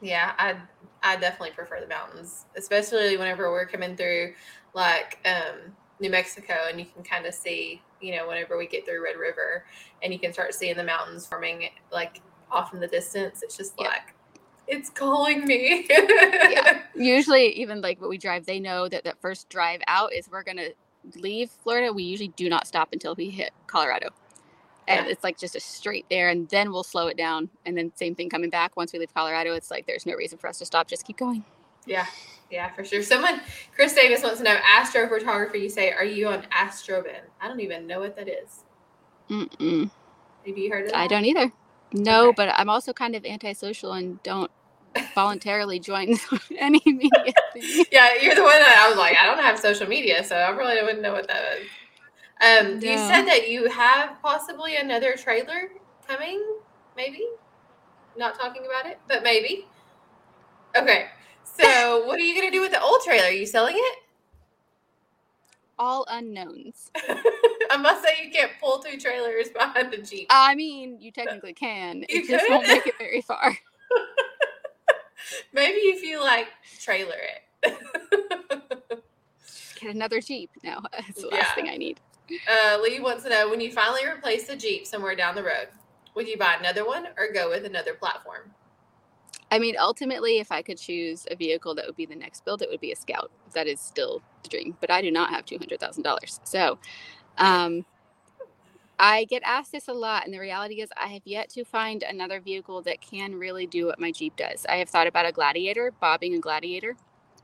[0.00, 0.56] Yeah, I
[1.02, 4.34] I definitely prefer the mountains, especially whenever we're coming through
[4.74, 8.84] like um, New Mexico, and you can kind of see, you know, whenever we get
[8.84, 9.64] through Red River,
[10.02, 13.42] and you can start seeing the mountains forming like off in the distance.
[13.42, 13.88] It's just Yeah.
[13.88, 14.14] like
[14.66, 15.86] it's calling me.
[16.46, 16.82] Yeah.
[16.94, 20.42] usually even like what we drive, they know that that first drive out is we're
[20.42, 20.68] gonna
[21.16, 21.92] leave Florida.
[21.92, 24.08] We usually do not stop until we hit Colorado.
[24.86, 27.48] And it's like just a straight there, and then we'll slow it down.
[27.64, 28.76] And then same thing coming back.
[28.76, 30.88] Once we leave Colorado, it's like there's no reason for us to stop.
[30.88, 31.42] Just keep going.
[31.86, 32.06] Yeah,
[32.50, 33.02] yeah, for sure.
[33.02, 33.40] Someone,
[33.74, 35.60] Chris Davis wants to know astrophotography.
[35.60, 37.20] You say, are you on Astrobin?
[37.40, 38.64] I don't even know what that is.
[39.30, 39.90] Mm-mm.
[40.46, 40.98] Have you heard of that?
[40.98, 41.50] I don't either.
[41.92, 42.34] No, Okay.
[42.36, 44.50] but I'm also kind of antisocial and don't
[45.14, 46.16] voluntarily join
[46.58, 47.10] any media
[47.52, 47.84] thing.
[47.92, 50.50] Yeah, you're the one that I was like, I don't have social media, so I
[50.50, 51.66] really wouldn't know what that is.
[52.40, 55.68] Um, you said that you have possibly another trailer
[56.06, 56.42] coming,
[56.96, 57.24] maybe.
[58.16, 59.66] Not talking about it, but maybe.
[60.76, 61.06] Okay,
[61.44, 63.26] so what are you gonna do with the old trailer?
[63.28, 63.98] Are you selling it?
[65.78, 66.90] All unknowns.
[67.70, 70.26] I must say you can't pull two trailers behind the Jeep.
[70.30, 72.04] I mean, you technically can.
[72.08, 72.50] You It just could?
[72.52, 73.56] won't make it very far.
[75.52, 76.48] Maybe if you like
[76.80, 77.78] trailer it.
[79.80, 80.50] Get another Jeep.
[80.62, 81.38] No, that's the Yeah.
[81.38, 82.00] last thing I need.
[82.50, 85.68] Uh, Lee wants to know when you finally replace the Jeep somewhere down the road,
[86.14, 88.50] would you buy another one or go with another platform?
[89.50, 92.62] I mean, ultimately, if I could choose a vehicle that would be the next build,
[92.62, 93.30] it would be a Scout.
[93.52, 96.40] That is still the dream, but I do not have two hundred thousand dollars.
[96.44, 96.78] So,
[97.38, 97.84] um,
[98.98, 102.02] I get asked this a lot, and the reality is, I have yet to find
[102.02, 104.64] another vehicle that can really do what my Jeep does.
[104.68, 106.96] I have thought about a Gladiator, bobbing a Gladiator,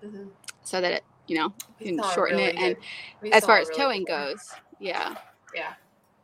[0.04, 0.28] Mm-hmm.
[0.62, 2.76] so that it, you know, can shorten really it and
[3.34, 4.48] as far as really towing goes,
[4.80, 5.14] yeah.
[5.54, 5.74] Yeah.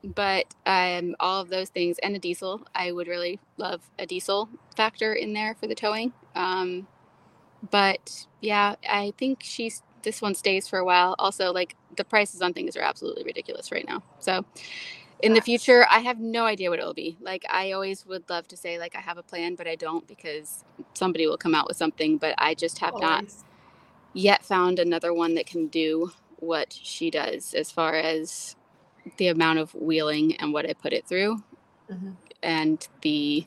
[0.05, 4.49] But um, all of those things and a diesel, I would really love a diesel
[4.77, 6.13] factor in there for the towing.
[6.35, 6.87] Um,
[7.71, 11.17] but yeah, I think she's this one stays for a while.
[11.19, 14.03] Also, like the prices on things are absolutely ridiculous right now.
[14.21, 14.45] So
[15.23, 17.17] in the future, I have no idea what it'll be.
[17.21, 20.07] Like I always would love to say like I have a plan, but I don't
[20.07, 20.63] because
[20.95, 22.19] somebody will come out with something.
[22.19, 23.25] But I just have not
[24.13, 28.57] yet found another one that can do what she does as far as
[29.19, 31.43] the amount of wheeling and what I put it through
[31.91, 32.17] Mhm.
[32.43, 33.47] and the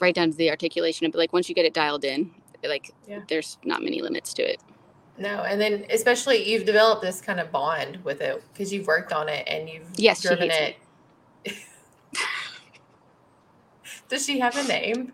[0.00, 3.20] right down to the articulation of like once you get it dialed in like Yeah.
[3.28, 4.60] there's not many limits to it
[5.18, 9.12] No, and then especially you've developed this kind of bond with it because you've worked
[9.12, 10.76] on it and you've Yes, driven it.
[14.08, 15.12] Does she have a name?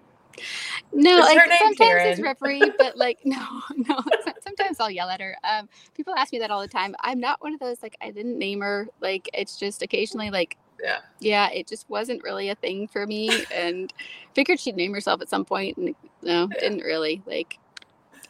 [0.93, 4.01] No like her name sometimes it's referee but like no no
[4.43, 7.41] sometimes i'll yell at her um people ask me that all the time i'm not
[7.43, 10.99] one of those like i didn't name her like it's just occasionally like Yeah.
[11.21, 13.93] yeah it just wasn't really a thing for me and
[14.35, 16.61] figured she'd name herself at some point and no Yeah.
[16.61, 17.59] didn't really like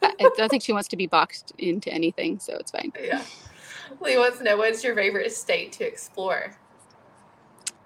[0.03, 3.23] I, I don't think she wants to be boxed into anything so it's fine Yeah.
[4.01, 6.57] Lee wants to know what's your favorite state to explore?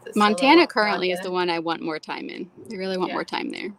[0.01, 2.97] Is it still montana currently is the one i want more time in i really
[2.97, 3.15] want Yeah.
[3.15, 3.73] more time there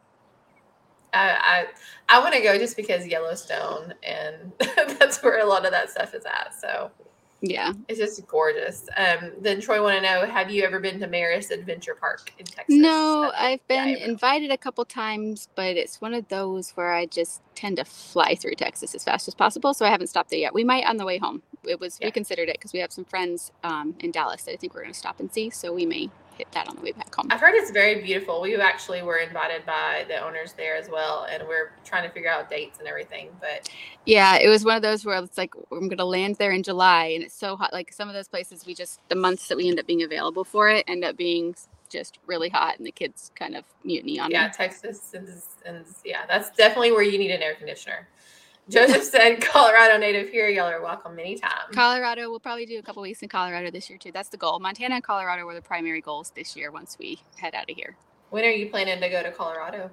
[1.14, 1.66] I
[2.10, 4.52] I, I want to go just because Yellowstone and
[5.00, 6.54] that's where a lot of that stuff is at.
[6.60, 6.92] So
[7.46, 8.88] yeah it's just gorgeous.
[8.96, 12.46] Um, then Troy want to know: Have you ever been to Maris Adventure Park in
[12.46, 12.66] Texas?
[12.76, 17.06] No, That- I've been invited a couple times, but it's one of those where I
[17.06, 19.74] just tend to fly through Texas as fast as possible.
[19.74, 20.54] So I haven't stopped there yet.
[20.54, 21.42] We might on the way home.
[21.66, 22.08] It was Yeah.
[22.08, 24.82] we considered it because we have some friends um, in Dallas that I think we're
[24.84, 25.50] going to stop and see.
[25.50, 27.28] So we may hit that on the way back home.
[27.30, 28.42] I've heard it's very beautiful.
[28.42, 32.30] We actually were invited by the owners there as well, and we're trying to figure
[32.30, 33.30] out dates and everything.
[33.40, 33.70] But
[34.06, 36.64] Yeah, it was one of those where it's like I'm going to land there in
[36.64, 37.74] July, and it's so hot.
[37.74, 40.44] Like some of those places, we just the months that we end up being available
[40.44, 41.56] for it end up being
[41.90, 44.34] just really hot and the kids kind of mutiny on it.
[44.34, 44.54] Yeah, me.
[44.54, 48.08] Texas and yeah, that's definitely where you need an air conditioner.
[48.70, 50.48] Joseph said, Colorado native here.
[50.48, 51.52] Y'all are welcome anytime.
[51.74, 54.12] Colorado, we'll probably do a couple weeks in Colorado this year too.
[54.12, 54.60] That's the goal.
[54.60, 57.98] Montana and Colorado were the primary goals this year once we head out of here.
[58.30, 59.92] when are you planning to go to Colorado?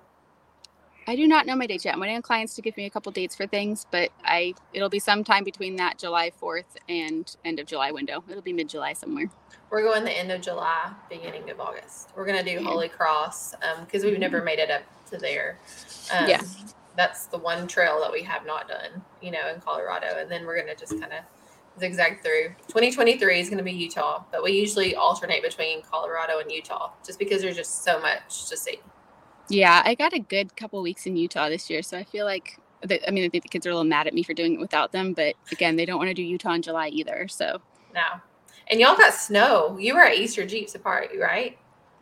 [1.08, 1.94] I do not know my dates yet.
[1.94, 4.88] I'm waiting on clients to give me a couple dates for things, but I it'll
[4.90, 8.22] be sometime between that July 4th and end of July window.
[8.28, 9.28] It'll be mid July somewhere.
[9.70, 12.10] We're going the end of July, beginning of August.
[12.14, 12.60] We're gonna do Yeah.
[12.60, 13.54] Holy Cross
[13.84, 15.58] because we've never made it up to there.
[16.12, 16.42] Um, Yeah.
[17.00, 20.44] That's the one trail that we have not done, you know, in Colorado, and then
[20.44, 21.24] we're gonna just kind of
[21.80, 22.48] zigzag through.
[22.66, 27.40] 2023 is gonna be Utah, but we usually alternate between Colorado and Utah just because
[27.40, 28.80] there's just so much to see.
[29.48, 32.58] Yeah, I got a good couple weeks in Utah this year, so I feel like
[32.82, 34.52] the, I mean, I think the kids are a little mad at me for doing
[34.52, 37.28] it without them, but again, they don't want to do Utah in July either.
[37.28, 37.62] So
[37.94, 38.20] now.
[38.70, 39.78] And y'all got snow.
[39.80, 41.56] You were at Easter Jeep Safari, right?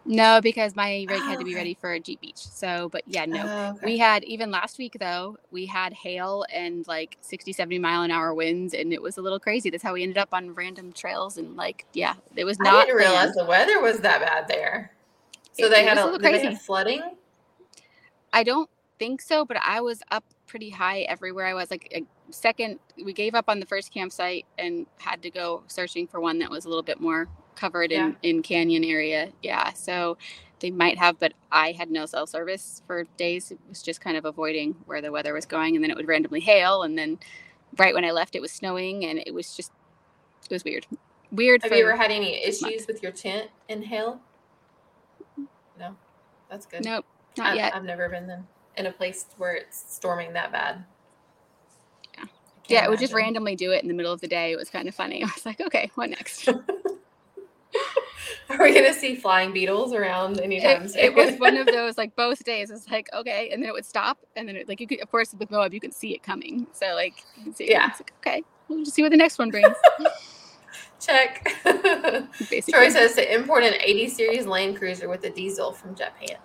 [0.05, 2.39] No, because my rig had Oh, to be oh, ready for Jeep Beach.
[2.39, 3.45] So, but yeah, no.
[3.47, 3.87] Oh, okay.
[3.87, 8.11] We had even last week though, we had hail and like 60, 70 mile an
[8.11, 9.71] hour winds, and it was a little crazy.
[9.71, 11.37] That's how we ended up on random trails.
[11.39, 12.75] And like, yeah, it was not.
[12.75, 13.35] I didn't realize planned.
[13.37, 14.93] the weather was that bad there.
[15.53, 16.47] So It- they it had a, a they crazy.
[16.47, 17.03] have flooding.
[18.33, 18.69] I don't
[18.99, 21.71] think so, but I was up pretty high everywhere I was.
[21.71, 26.07] Like, a second, we gave up on the first campsite and had to go searching
[26.07, 27.29] for one that was a little bit more
[27.59, 29.31] covered in, in canyon area.
[29.43, 29.73] Yeah.
[29.73, 30.17] So
[30.61, 33.51] they might have, but I had no cell service for days.
[33.51, 35.75] It was just kind of avoiding where the weather was going.
[35.75, 36.83] And then it would randomly hail.
[36.83, 37.19] And then
[37.77, 39.73] right when I left, it was snowing and it was just,
[40.45, 40.87] it was weird.
[41.31, 41.63] Weird.
[41.63, 42.87] Have you ever had any issues month.
[42.87, 44.21] with your tent in hail?
[45.79, 45.95] No,
[46.51, 46.85] that's good.
[46.85, 47.05] Nope,
[47.37, 47.77] not I, yet.
[47.77, 48.45] I've never been in,
[48.77, 50.85] in a place where it's storming that bad.
[52.17, 52.25] Yeah.
[52.69, 54.53] Yeah, it would just randomly do it in the middle of the day.
[54.53, 55.23] It was kind of funny.
[55.23, 56.49] I was like, okay, what next?
[58.59, 61.01] Are we gonna see flying beetles around anytime it, soon?
[61.05, 63.85] it was one of those like both days it's like okay and then it would
[63.85, 66.23] stop and then it, like you could of course with moab you can see it
[66.23, 67.81] coming so like you can see it Yeah.
[67.81, 67.91] coming.
[67.91, 69.75] It's like, okay we'll just see what the next one brings
[71.01, 71.57] Check.
[72.51, 76.37] basically Troy says to import an 80 series Land Cruiser with a diesel from Japan.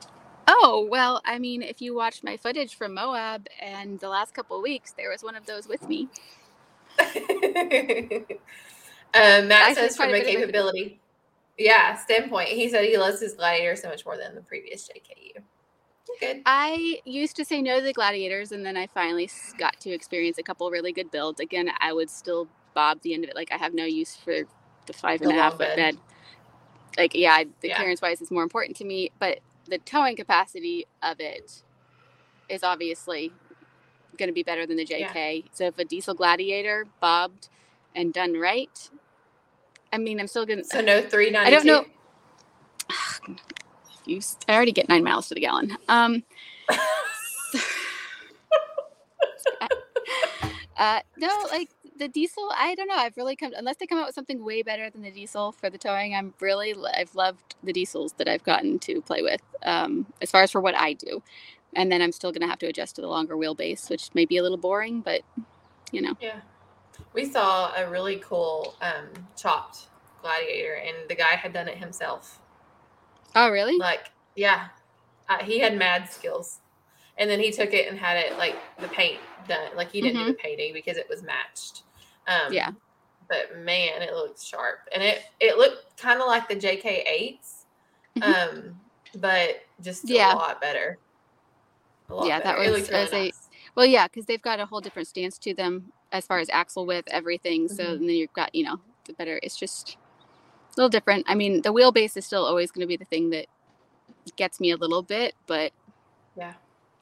[0.47, 4.57] oh well i mean if you watch my footage from moab and the last couple
[4.57, 6.07] of weeks there was one of those with me
[9.15, 10.35] um, Matt Actually, says from a a bit of it.
[10.39, 10.99] capability,
[11.57, 15.41] yeah, standpoint, he said he loves his Gladiator so much more than the previous JKU.
[16.19, 16.41] Good.
[16.45, 20.37] i used to say no to the gladiators and then i finally got to experience
[20.37, 23.51] a couple really good builds again i would still bob the end of it like
[23.51, 24.33] i have no use for
[24.85, 25.97] the five and The a half foot bed.
[26.97, 27.77] like yeah I- the Yeah.
[27.77, 31.63] clearance wise is more important to me but the towing capacity of it
[32.49, 33.31] is obviously
[34.17, 35.13] going to be better than the Yeah.
[35.13, 37.49] jk so if a diesel gladiator bobbed
[37.95, 38.89] and done right
[39.93, 41.47] i mean i'm still gonna So no 392.
[41.47, 41.85] i don't know.
[44.05, 45.77] you i already get nine miles to the gallon.
[45.87, 46.23] Um
[50.77, 51.69] uh no like
[51.99, 52.95] the diesel i don't know.
[52.95, 55.69] I've really come unless they come out with something way better than the diesel for
[55.69, 60.07] the towing i'm really i've loved the diesels that i've gotten to play with um
[60.21, 61.21] as far as for what i do.
[61.75, 64.25] And then i'm still going to have to adjust to the longer wheelbase which may
[64.25, 65.21] be a little boring but
[65.91, 66.15] you know.
[66.21, 66.41] Yeah.
[67.13, 69.87] We saw a really cool um, chopped
[70.21, 72.39] gladiator, and the guy had done it himself.
[73.35, 74.67] oh really Like, yeah,
[75.29, 76.59] uh, he had mad skills.
[77.17, 79.69] And then he took it and had it like the paint done.
[79.75, 81.83] Like he didn't do the painting because it was matched.
[82.27, 82.71] Um, Yeah.
[83.29, 87.65] But man, it looked sharp, and it it looked kind of like the JK 8s
[88.17, 88.23] Mhm.
[88.23, 88.79] um,
[89.19, 90.33] but just Yeah.
[90.33, 90.97] a lot better.
[92.09, 92.63] A lot Yeah, that better.
[92.63, 93.42] It was- really as a- nice.
[93.75, 96.85] Well, yeah, because they've got a whole different stance to them as far as axle
[96.85, 97.67] width, everything.
[97.67, 97.99] So Mhm.
[97.99, 99.39] then you've got, you know, the better.
[99.41, 99.97] It's just
[100.59, 101.25] a little different.
[101.27, 103.47] I mean, the wheelbase is still always going to be the thing that
[104.35, 105.73] gets me a little bit, but
[106.37, 106.53] Yeah.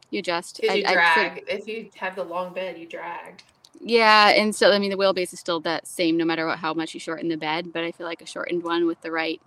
[0.10, 0.62] you adjust.
[0.64, 3.44] You I- I- for- if you have the long bed, you drag.
[3.80, 6.74] yeah, and so I mean, the wheelbase is still that same no matter what, how
[6.74, 7.74] much you shorten the bed.
[7.74, 9.42] But I feel like a shortened one with the right,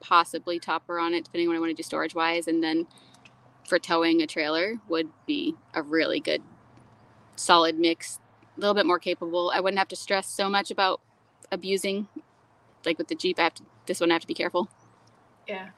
[0.00, 2.86] possibly topper on it, depending on what I want to do storage wise, and then
[3.68, 6.42] for towing a trailer would be a really good,
[7.40, 8.18] solid mix.
[8.56, 9.50] A little bit more capable.
[9.54, 11.00] I wouldn't have to stress so much about
[11.50, 12.08] abusing,
[12.84, 13.38] like with the Jeep.
[13.38, 13.62] I have to.
[13.86, 14.68] This one I have to be careful.
[15.48, 15.70] Yeah.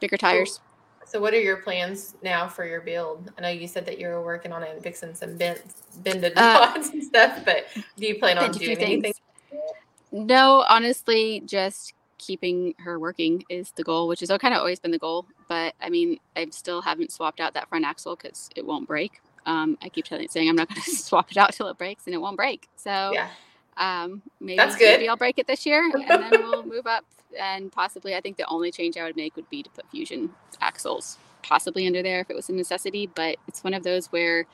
[0.00, 0.60] Bigger tires.
[1.06, 3.32] So, what are your plans now for your build?
[3.36, 5.62] I know you said that you were working on it and fixing some bent,
[6.04, 7.66] bended Uh, rods and stuff, but
[7.96, 9.14] do you plan on Bent a few doing anything?
[10.12, 14.90] No, honestly, just keeping her working is the goal, which has kind of always been
[14.90, 15.26] the goal.
[15.48, 19.20] But I mean, I still haven't swapped out that front axle because it won't break.
[19.46, 22.06] Um, I keep telling, saying I'm not going to swap it out till it breaks,
[22.06, 22.68] and it won't break.
[22.76, 23.30] So Yeah.
[23.76, 24.98] Um, maybe That's good.
[24.98, 27.04] maybe I'll break it this year, and then we'll move up.
[27.38, 30.30] And possibly, I think the only change I would make would be to put fusion
[30.60, 33.06] axles possibly under there if it was a necessity.
[33.14, 34.46] But it's one of those where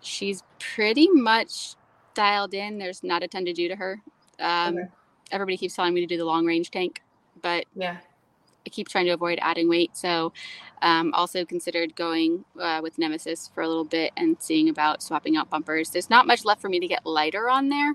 [0.00, 1.74] she's pretty much
[2.14, 2.78] dialed in.
[2.78, 4.00] There's not a ton to do to her.
[4.38, 4.88] Um, Okay.
[5.32, 7.02] Everybody keeps telling me to do the long range tank,
[7.40, 7.98] but Yeah.
[8.66, 9.96] I keep trying to avoid adding weight.
[9.96, 10.32] So,
[10.82, 15.36] um, also considered going uh, with Nemesis for a little bit and seeing about swapping
[15.36, 15.90] out bumpers.
[15.90, 17.94] There's not much left for me to get lighter on there.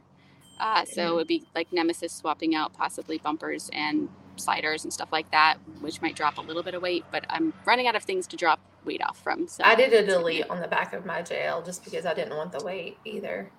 [0.59, 1.09] Uh, so Mhm.
[1.09, 4.07] it would be like Nemesis swapping out possibly bumpers and
[4.37, 7.53] sliders and stuff like that, which might drop a little bit of weight, but I'm
[7.65, 9.47] running out of things to drop weight off from.
[9.47, 12.35] So I did a delete on the back of my JL just because I didn't
[12.37, 13.51] want the weight either.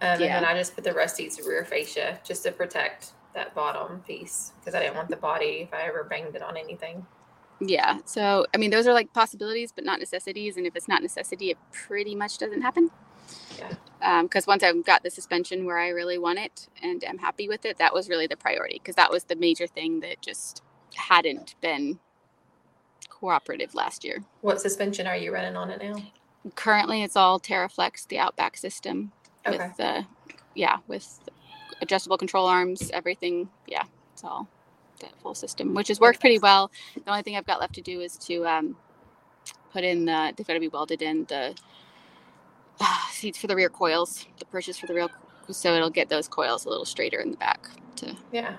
[0.00, 4.00] Um, And then I just put the Rusty's rear fascia just to protect that bottom
[4.00, 7.06] piece because I didn't want the body if I ever banged it on anything.
[7.60, 7.98] Yeah.
[8.04, 10.56] So, I mean, those are like possibilities, but not necessities.
[10.56, 12.90] And if it's not necessity, it pretty much doesn't happen.
[13.58, 13.72] Yeah.
[14.02, 17.48] Um, because once I've got the suspension where I really want it and I'm happy
[17.48, 18.80] with it, that was really the priority.
[18.82, 20.62] Because that was the major thing that just
[20.94, 22.00] hadn't been
[23.08, 24.24] cooperative last year.
[24.40, 26.02] What suspension are you running on it now?
[26.56, 29.12] Currently, it's all TeraFlex, the Outback system,
[29.46, 29.58] Okay.
[29.58, 30.06] with the
[30.54, 31.20] yeah, with
[31.82, 33.50] adjustable control arms, everything.
[33.66, 34.48] Yeah, it's all
[35.00, 36.70] that full system, which has worked pretty well.
[36.94, 38.76] The only thing I've got left to do is to um,
[39.72, 40.32] put in the.
[40.36, 41.54] They've got to be welded in the
[42.80, 45.10] uh, seats for the rear coils, the purchase for the real,
[45.50, 47.68] so it'll get those coils a little straighter in the back.
[47.96, 48.56] To Yeah.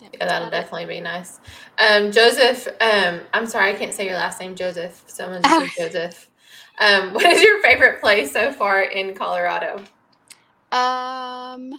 [0.00, 0.52] yeah, Yeah, that'll it.
[0.52, 1.40] definitely be nice.
[1.78, 5.02] Um, Joseph, um, I'm sorry, I can't say your last name, Joseph.
[5.06, 6.28] Someone just said Joseph.
[6.80, 9.84] Um, what is your favorite place so far in Colorado?
[10.72, 11.72] Um,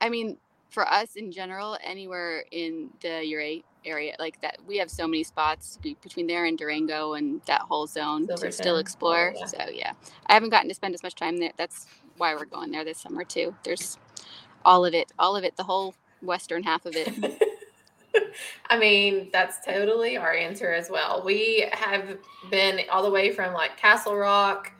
[0.00, 0.36] I mean,
[0.70, 5.22] for us in general, anywhere in the Ouray area like that, we have so many
[5.22, 8.80] spots between there and Durango and that whole zone to still Silverton.
[8.80, 9.32] explore.
[9.34, 9.46] Oh, yeah.
[9.46, 9.92] So yeah,
[10.26, 11.52] I haven't gotten to spend as much time there.
[11.56, 11.86] That's
[12.16, 13.54] why we're going there this summer too.
[13.62, 13.98] There's
[14.64, 17.42] all of it, all of it, the whole western half of it.
[18.70, 21.22] I mean, that's totally our answer as well.
[21.24, 22.18] We have
[22.50, 24.72] been all the way from like Castle Rock.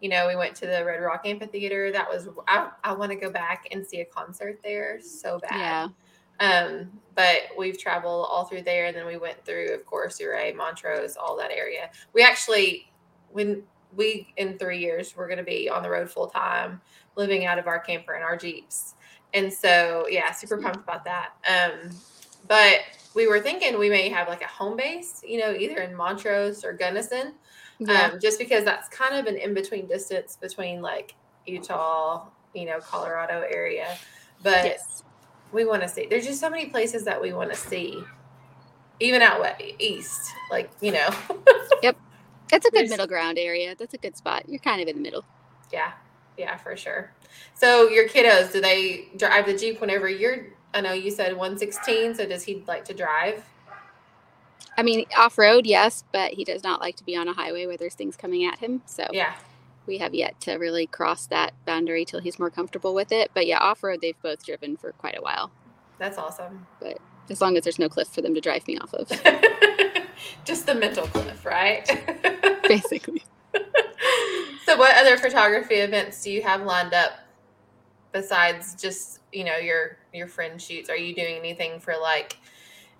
[0.00, 1.92] You know, we went to the Red Rock Amphitheater.
[1.92, 5.90] That was I, I want to go back and see a concert there so bad.
[6.40, 10.20] Yeah, Um, but we've traveled all through there, and then we went through, of course,
[10.20, 11.90] Ouray, Montrose, all that area.
[12.14, 12.90] We actually,
[13.30, 13.62] when
[13.94, 16.80] we in three years, we're going to be on the road full time,
[17.16, 18.94] living out of our camper and our jeeps,
[19.34, 21.32] and so yeah, super pumped about that.
[21.46, 21.90] Um,
[22.48, 22.80] but
[23.14, 26.64] we were thinking we may have like a home base, you know, either in Montrose
[26.64, 27.34] or Gunnison,
[27.80, 31.14] yeah, um, just because that's kind of an in between distance between like
[31.46, 33.96] Utah, you know, Colorado area.
[34.42, 35.02] But yes,
[35.52, 36.06] we want to see.
[36.08, 38.02] There's just so many places that we want to see,
[39.00, 40.30] even out west, east.
[40.50, 41.08] Like you know,
[41.82, 41.96] Yep.
[42.52, 43.74] it's a good there's- middle ground area.
[43.78, 44.48] That's a good spot.
[44.48, 45.24] You're kind of in the middle.
[45.72, 45.92] yeah,
[46.36, 47.12] yeah, for sure.
[47.54, 50.46] So your kiddos, do they drive the jeep whenever you're?
[50.72, 52.14] I know you said 116.
[52.14, 53.44] So does he like to drive?
[54.76, 57.66] I mean, off road, yes, but he does not like to be on a highway
[57.66, 58.82] where there's things coming at him.
[58.86, 59.34] So Yeah,
[59.86, 63.30] we have yet to really cross that boundary till he's more comfortable with it.
[63.34, 65.50] But yeah, off road, they've both driven for quite a while,
[65.98, 66.66] that's awesome.
[66.80, 66.98] But
[67.28, 69.08] as long as there's no cliff for them to drive me off of,
[70.44, 71.86] just the mental cliff, right?
[72.68, 73.22] basically.
[74.64, 77.12] so what other photography events do you have lined up
[78.12, 82.36] besides just you know your your friend shoots are you doing anything for like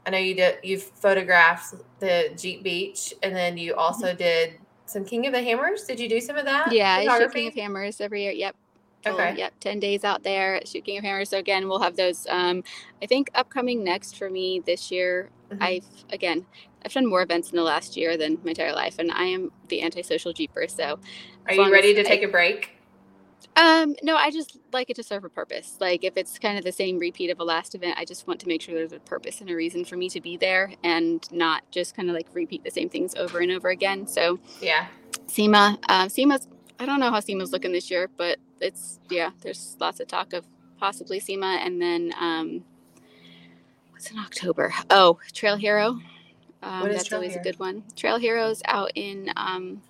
[0.07, 4.55] i know you did you've photographed the jeep beach and then you also did
[4.87, 7.33] some king of the hammers did you do some of that Yeah, I shoot?
[7.33, 8.33] King of Hammers every year.
[8.33, 8.57] Yep.
[9.05, 9.35] Full- Okay.
[9.39, 9.53] Yep.
[9.61, 11.31] 10 days out there at Shoot King of Hammers.
[11.31, 12.27] So again, we'll have those.
[12.29, 12.63] Um,
[13.03, 15.59] I think upcoming next for me this year, Mhm.
[15.63, 16.45] I've, again,
[16.85, 19.53] I've done more events in the last year than my entire life, and I am
[19.69, 20.67] the antisocial Jeeper.
[20.69, 20.99] So
[21.47, 22.73] are you ready to I- take a break
[23.57, 25.77] Um, no, I just like it to serve a purpose.
[25.81, 28.41] Like if it's kind of the same repeat of a last event, I just want
[28.41, 31.27] to make sure there's a purpose and a reason for me to be there and
[31.33, 34.07] not just kind of like repeat the same things over and over again.
[34.07, 34.89] So yeah
[35.29, 36.49] SEMA, um, SEMA's,
[36.81, 40.33] I don't know how SEMA's looking this year, but it's, yeah, there's lots of talk
[40.33, 40.47] of
[40.79, 41.61] possibly SEMA.
[41.63, 42.65] And then, um,
[43.91, 44.75] what's in October?
[44.91, 46.01] Oh, Trail Hero.
[46.63, 47.43] Um, What is that's Trail always Hero?
[47.43, 47.85] a good one.
[47.97, 49.83] Trail Heroes out in, um,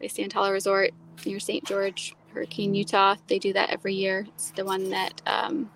[0.00, 0.92] the Sand Hollow Resort
[1.26, 1.64] near St.
[1.64, 3.16] George, Hurricane, Utah.
[3.28, 4.26] They do that every year.
[4.34, 5.70] It's the one that, um,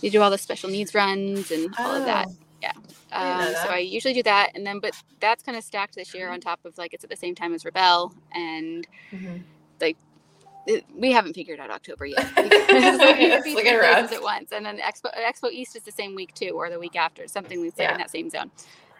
[0.00, 2.28] they do all the special needs runs and all of that.
[2.28, 2.34] Oh,
[3.12, 3.68] I Um, so.
[3.70, 6.64] I usually do that, and then but that's kind of stacked this year on top
[6.64, 9.42] of like it's at the same time as Rebelle, and mhm.
[10.66, 12.26] it, we haven't figured out October yet.
[12.36, 15.50] Because like, you It's could be looking three places at once, and then Expo Expo
[15.50, 17.92] East is the same week too, or the week after, something that's like Yeah.
[17.92, 18.50] in that same zone.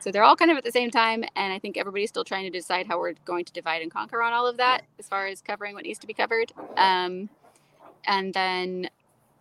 [0.01, 2.45] So they're all kind of at the same time, and I think everybody's still trying
[2.45, 5.27] to decide how we're going to divide and conquer on all of that as far
[5.27, 6.53] as covering what needs to be covered.
[6.77, 7.29] Um,
[8.07, 8.89] and then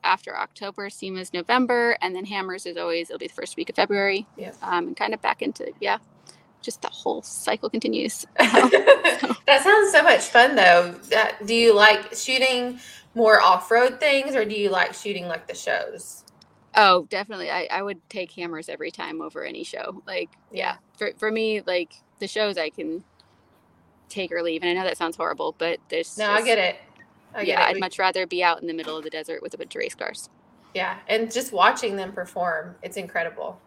[0.05, 0.89] after October.
[0.89, 4.27] SEMA's November, and then Hammers is always it'll be the first week of February.
[4.37, 4.53] Yeah.
[4.61, 5.97] Um, and kind of back into yeah,
[6.61, 8.25] just the whole cycle continues.
[8.37, 10.91] that sounds so much fun though.
[11.09, 12.79] That, do you like shooting
[13.15, 16.24] more off-road things or do you like shooting like the shows?
[16.76, 17.49] Oh, definitely.
[17.49, 20.01] I, I would take hammers every time over any show.
[20.05, 23.03] Like, yeah, for, for me, like the shows I can
[24.09, 24.61] take or leave.
[24.61, 26.17] And I know that sounds horrible, but there's.
[26.17, 26.76] No, just, I get it.
[27.34, 27.76] I yeah, it.
[27.76, 29.80] I'd much rather be out in the middle of the desert with a bunch of
[29.80, 30.30] race cars.
[30.73, 30.97] Yeah.
[31.07, 33.59] And just watching them perform, it's incredible.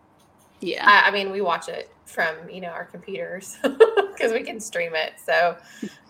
[0.60, 0.84] Yeah.
[0.86, 4.94] I, I mean, we watch it from, you know, our computers because we can stream
[4.94, 5.14] it.
[5.24, 5.56] So,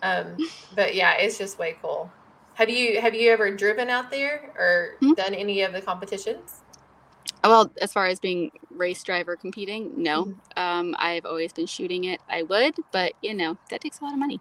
[0.03, 0.37] um,
[0.75, 2.11] but yeah, it's just way cool.
[2.55, 5.13] Have you have you ever driven out there or mm-hmm.
[5.13, 6.63] done any of the competitions?
[7.45, 10.25] Well, as far as being race driver competing, no.
[10.25, 10.59] Mm-hmm.
[10.59, 12.21] Um, I've always been shooting it.
[12.29, 14.41] I would, but you know that takes a lot of money.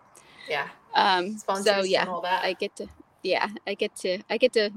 [0.49, 0.67] Yeah.
[0.95, 2.87] Um, so yeah, I get to
[3.23, 4.71] yeah, I get to I get to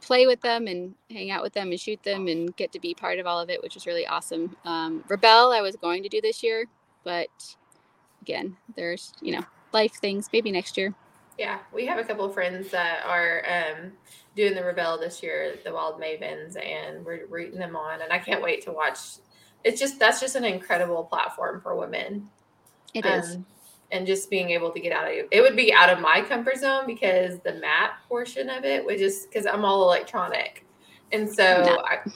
[0.00, 2.94] play with them and hang out with them and shoot them and get to be
[2.94, 4.56] part of all of it, which is really awesome.
[4.64, 6.66] Um, Rebelle, I was going to do this year,
[7.04, 7.56] but
[8.20, 10.28] again, there's you know life things.
[10.32, 10.94] Maybe next year.
[11.42, 13.90] Yeah, we have a couple of friends that are um,
[14.36, 18.00] doing the Rebelle this year, the Wild Mavens, and we're rooting them on.
[18.00, 18.98] And I can't wait to watch.
[19.64, 22.30] It's just that's just an incredible platform for women.
[22.94, 23.38] It um, is,
[23.90, 26.58] and just being able to get out of it would be out of my comfort
[26.58, 30.64] zone because the map portion of it would just because I'm all electronic,
[31.10, 31.82] and so no.
[31.84, 32.08] I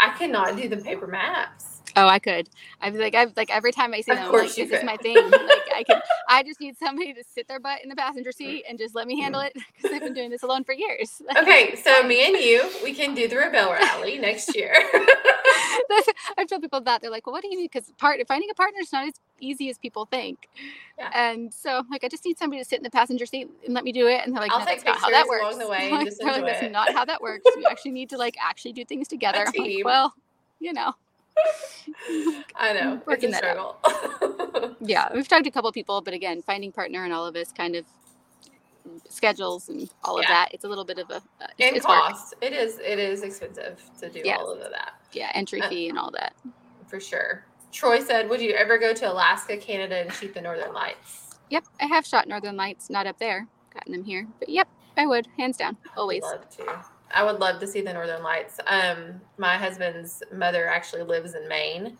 [0.00, 1.82] I cannot do the paper maps.
[1.94, 2.48] Oh, I could.
[2.80, 4.72] I'd be like, I've like every time I see of them, I'm like, this could.
[4.72, 5.14] is my thing.
[5.30, 8.64] like I can, I just need somebody to sit their butt in the passenger seat
[8.68, 9.46] and just let me handle mm.
[9.46, 11.20] it because I've been doing this alone for years.
[11.36, 14.74] okay, so me and you, we can do the Rebelle Rally next year.
[16.38, 17.70] I've told people that they're like, well, what do you need?
[17.70, 20.48] Because part finding a partner is not as easy as people think.
[20.98, 21.10] Yeah.
[21.14, 23.84] And so, like, I just need somebody to sit in the passenger seat and let
[23.84, 24.22] me do it.
[24.24, 25.44] And they're like, I'll no, that's not how that works.
[25.44, 27.44] Along the way, like, that's not how that works.
[27.56, 29.46] You actually need to like actually do things together.
[29.56, 30.14] Like, well,
[30.60, 30.94] you know.
[32.56, 33.00] I know.
[33.06, 33.76] Working that struggle.
[34.80, 37.52] yeah, we've talked to a couple people, but again, finding partner and all of this
[37.52, 37.84] kind of
[39.08, 40.50] schedules and all of that.
[40.52, 42.34] It's a little bit of a uh, and cost.
[42.34, 42.44] Work.
[42.44, 42.78] It is.
[42.78, 44.36] It is expensive to do yeah.
[44.36, 44.94] all of that.
[45.12, 46.34] Yeah, entry uh, fee and all that.
[46.88, 47.44] For sure.
[47.70, 51.64] Troy said, "Would you ever go to Alaska, Canada, and shoot the Northern Lights?" Yep,
[51.80, 52.90] I have shot Northern Lights.
[52.90, 56.22] Not up there, gotten them here, but yep, I would, hands down, always.
[56.22, 56.84] love to.
[57.14, 58.58] I would love to see the Northern Lights.
[58.66, 61.96] Um, my husband's mother actually lives in Maine,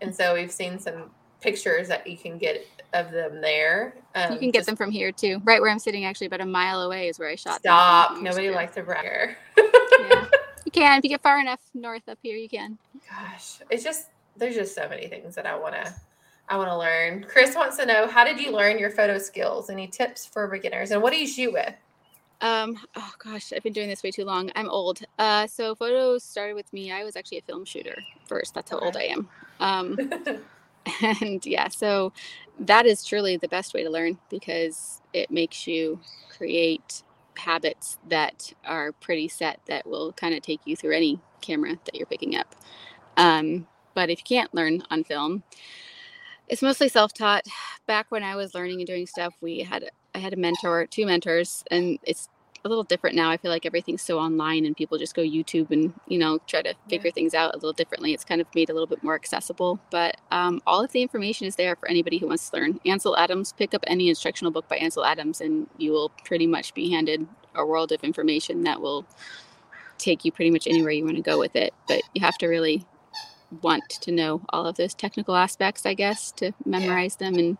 [0.00, 1.10] and so we've seen some
[1.40, 3.94] pictures that you can get of them there.
[4.14, 5.40] Um, you can get them from here too.
[5.44, 7.60] Right where I'm sitting, actually, about a mile away is where I shot.
[7.60, 8.20] Stop!
[8.20, 8.56] Nobody ago.
[8.56, 10.26] likes to brag yeah,
[10.64, 12.36] you can if you get far enough north up here.
[12.36, 12.78] You can.
[13.08, 15.94] Gosh, it's just there's just so many things that I want to.
[16.48, 17.24] I want to learn.
[17.24, 19.70] Chris wants to know how did you learn your photo skills?
[19.70, 20.90] Any tips for beginners?
[20.90, 21.74] And what do you shoot with?
[22.44, 24.50] Um, oh gosh, I've been doing this way too long.
[24.54, 25.00] I'm old.
[25.18, 26.92] Uh, so photos started with me.
[26.92, 28.52] I was actually a film shooter first.
[28.52, 29.28] That's how old I am.
[29.60, 29.98] Um,
[31.20, 32.12] and yeah, so
[32.60, 36.00] that is truly the best way to learn because it makes you
[36.36, 37.02] create
[37.34, 41.94] habits that are pretty set that will kind of take you through any camera that
[41.94, 42.54] you're picking up.
[43.16, 45.44] Um, but if you can't learn on film,
[46.46, 47.46] it's mostly self-taught.
[47.86, 51.06] Back when I was learning and doing stuff, we had I had a mentor, two
[51.06, 52.28] mentors, and it's
[52.64, 53.30] a little different now.
[53.30, 56.62] I feel like everything's so online and people just go YouTube and, you know, try
[56.62, 57.12] to figure yeah.
[57.12, 58.14] things out a little differently.
[58.14, 61.46] It's kind of made a little bit more accessible, but um, all of the information
[61.46, 62.80] is there for anybody who wants to learn.
[62.86, 66.72] Ansel Adams, pick up any instructional book by Ansel Adams and you will pretty much
[66.74, 69.06] be handed a world of information that will
[69.98, 71.74] take you pretty much anywhere you want to go with it.
[71.86, 72.86] But you have to really
[73.62, 77.30] want to know all of those technical aspects, I guess, to memorize yeah.
[77.30, 77.58] them and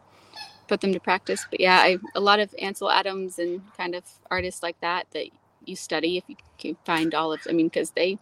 [0.69, 1.47] put them to practice.
[1.51, 5.27] But yeah, I a lot of Ansel Adams and kind of artists like that that
[5.65, 7.41] you study if you can find all of.
[7.49, 8.19] I mean, because they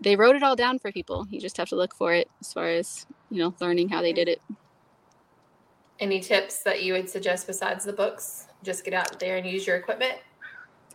[0.00, 1.26] they wrote it all down for people.
[1.30, 4.12] You just have to look for it as far as you know learning how they
[4.12, 4.40] did it.
[6.00, 8.46] Any tips that you would suggest besides the books?
[8.62, 10.18] Just get out there and use your equipment.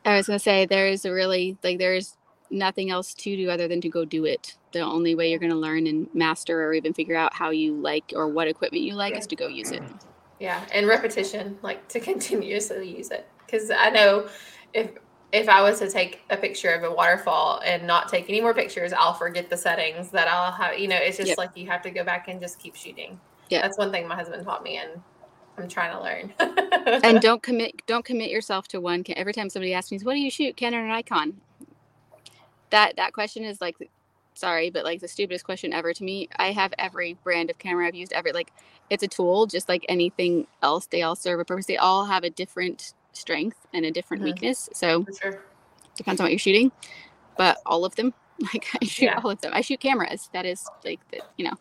[0.05, 2.17] I was gonna say there is a really like there's
[2.53, 4.55] nothing else to do other than to go do it.
[4.71, 7.73] The only way you're going to learn and master or even figure out how you
[7.73, 9.19] like or what equipment you like yeah.
[9.19, 9.81] is to go use it.
[10.43, 13.25] Yeah, and repetition, like to continuously use it.
[13.45, 14.27] Because I know
[14.73, 14.91] if
[15.31, 18.53] if I was to take a picture of a waterfall and not take any more
[18.53, 20.77] pictures, I'll forget the settings that I'll have.
[20.77, 21.37] You know, it's just yep.
[21.37, 23.21] like you have to go back and just keep shooting.
[23.49, 25.01] Yeah, that's one thing my husband taught me, and
[25.57, 26.33] I'm trying to learn.
[27.05, 29.05] and don't commit don't commit yourself to one.
[29.15, 31.39] Every time somebody asks me, "What do you shoot, Canon or Nikon?"
[32.69, 33.77] That that question is like
[34.33, 36.29] sorry, but like the stupidest question ever to me.
[36.37, 38.31] I have every brand of camera I've used ever.
[38.33, 38.51] Like
[38.89, 40.87] it's a tool, just like anything else.
[40.87, 41.65] They all serve a purpose.
[41.65, 44.33] They all have a different strength and a different mm-hmm.
[44.33, 44.69] weakness.
[44.73, 45.43] So sure.
[45.95, 46.71] depends on what you're shooting.
[47.37, 48.13] but all of them.
[48.53, 49.21] Like I shoot Yeah.
[49.23, 49.53] all of them.
[49.53, 50.29] I shoot cameras.
[50.33, 51.53] That is like the you know,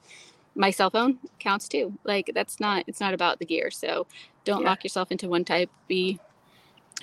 [0.55, 1.97] my cell phone counts too.
[2.03, 3.71] Like that's not it's not about the gear.
[3.71, 4.07] So
[4.45, 4.69] don't Yeah.
[4.71, 5.71] lock yourself into one type.
[5.87, 6.19] Be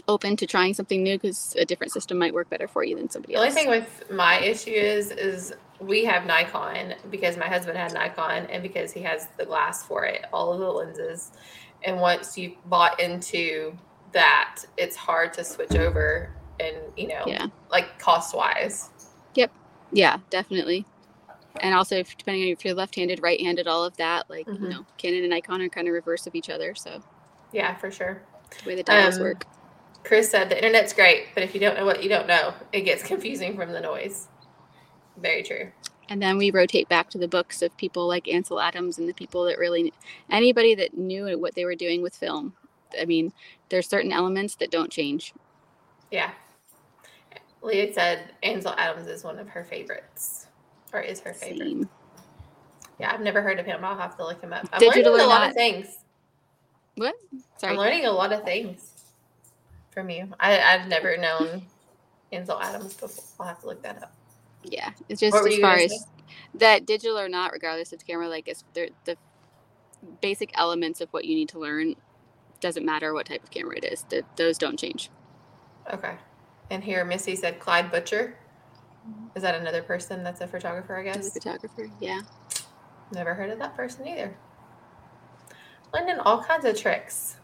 [0.08, 3.10] open to trying something new because a different system might work better for you than
[3.10, 3.43] somebody else.
[3.43, 7.93] The only thing with my issue is is we have Nikon because my husband had
[7.93, 11.32] Nikon and because he has the glass for it, all of the lenses.
[11.84, 13.78] And once you bought into
[14.12, 16.30] that, it's hard to switch over
[16.60, 17.47] and you know, yeah.
[17.72, 18.89] like cost wise.
[19.36, 19.52] Yep.
[19.91, 20.86] Yeah, definitely.
[21.62, 24.62] And also, if depending on if you're left-handed, right-handed, all of that, like Mhm.
[24.62, 26.76] you know, Canon and Nikon are kind of reverse of each other.
[26.76, 27.02] So
[27.52, 28.22] Yeah, for sure.
[28.64, 29.45] the way the dials Um, work.
[30.10, 32.82] Chris said the internet's great, but if you don't know what you don't know, it
[32.82, 34.28] gets confusing from the noise.
[35.18, 35.70] Very true.
[36.10, 39.14] And then we rotate back to the books of people like Ansel Adams and the
[39.14, 39.93] people that really,
[40.32, 42.55] anybody that knew what they were doing with film.
[42.99, 43.32] I mean,
[43.70, 45.32] there's certain elements that don't change.
[46.10, 46.32] Yeah.
[47.62, 50.47] Leah said Ansel Adams is one of her favorites,
[50.91, 51.60] or is her favorite.
[51.60, 51.89] Same.
[52.99, 53.86] Yeah, I've never heard of him.
[53.86, 54.68] I'll have to look him up.
[54.74, 55.49] I'm Digital learning a lot not.
[55.49, 55.99] of things.
[56.95, 57.14] What?
[57.57, 57.74] Sorry.
[57.74, 58.89] I'm learning a lot of things
[59.92, 60.30] from you.
[60.40, 61.64] I, I've never known
[62.32, 63.24] Ansel Adams before.
[63.40, 64.14] I'll have to look that up.
[64.64, 65.98] Yeah, it's just as far as say?
[66.56, 68.92] that digital or not, regardless of the camera, like it's the
[70.22, 71.96] basic elements of what you need to learn
[72.60, 74.04] doesn't matter what type of camera it is.
[74.10, 75.10] That those don't change.
[75.94, 76.16] Okay.
[76.70, 78.38] And here, Missy said Clyde Butcher.
[79.36, 81.34] Is that another person that's a photographer, I guess?
[81.34, 82.22] photographer, yeah.
[83.12, 84.36] Never heard of that person either.
[85.94, 87.38] Learning all kinds of tricks.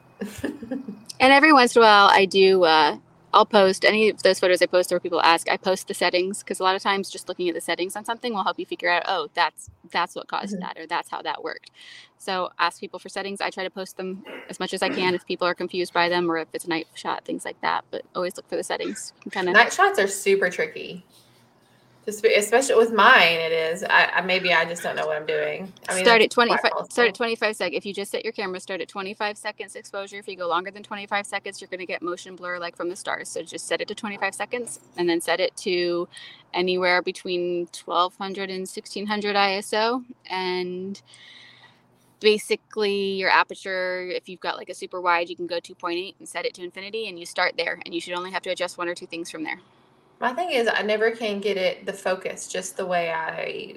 [1.19, 2.63] And every once in a while, I do.
[2.63, 2.97] Uh,
[3.33, 5.49] I'll post any of those photos I post where people ask.
[5.49, 8.05] I post the settings because a lot of times just looking at the settings on
[8.05, 9.03] something will help you figure out.
[9.07, 10.61] Oh, that's that's what caused Mhm.
[10.61, 11.71] that, or that's how that worked.
[12.17, 13.41] So ask people for settings.
[13.41, 16.07] I try to post them as much as I can if people are confused by
[16.09, 17.83] them or if it's a night shot, things like that.
[17.91, 19.13] But always look for the settings.
[19.31, 19.53] Kind of.
[19.53, 21.05] Night shots are super tricky.
[22.05, 23.83] Just especially with mine, it is.
[23.83, 25.73] I, I maybe I just don't know what I'm doing.
[25.89, 28.59] I mean, start at 25 start at 25 seconds if you just set your camera
[28.59, 31.85] start at 25 seconds exposure if you go longer than 25 seconds you're going to
[31.85, 35.09] get motion blur like from the stars so just set it to 25 seconds and
[35.09, 36.07] then set it to
[36.53, 41.01] anywhere between 1200 and 1600 iso and
[42.19, 46.29] basically your aperture if you've got like a super wide you can go 2.8 and
[46.29, 48.77] set it to infinity and you start there and you should only have to adjust
[48.77, 49.59] one or two things from there
[50.19, 53.75] My thing is, I never can get it the focus just the way I.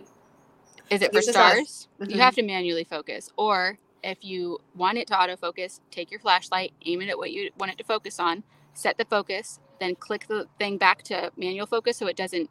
[0.90, 1.88] Is it for This is how I- stars?
[2.00, 2.10] Mhm.
[2.12, 3.30] You have to manually focus.
[3.36, 7.50] Or if you want it to autofocus, take your flashlight, aim it at what you
[7.58, 11.66] want it to focus on, set the focus, then click the thing back to manual
[11.66, 12.48] focus so it doesn't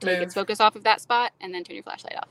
[0.00, 2.28] take its focus off of that spot and then turn your flashlight off.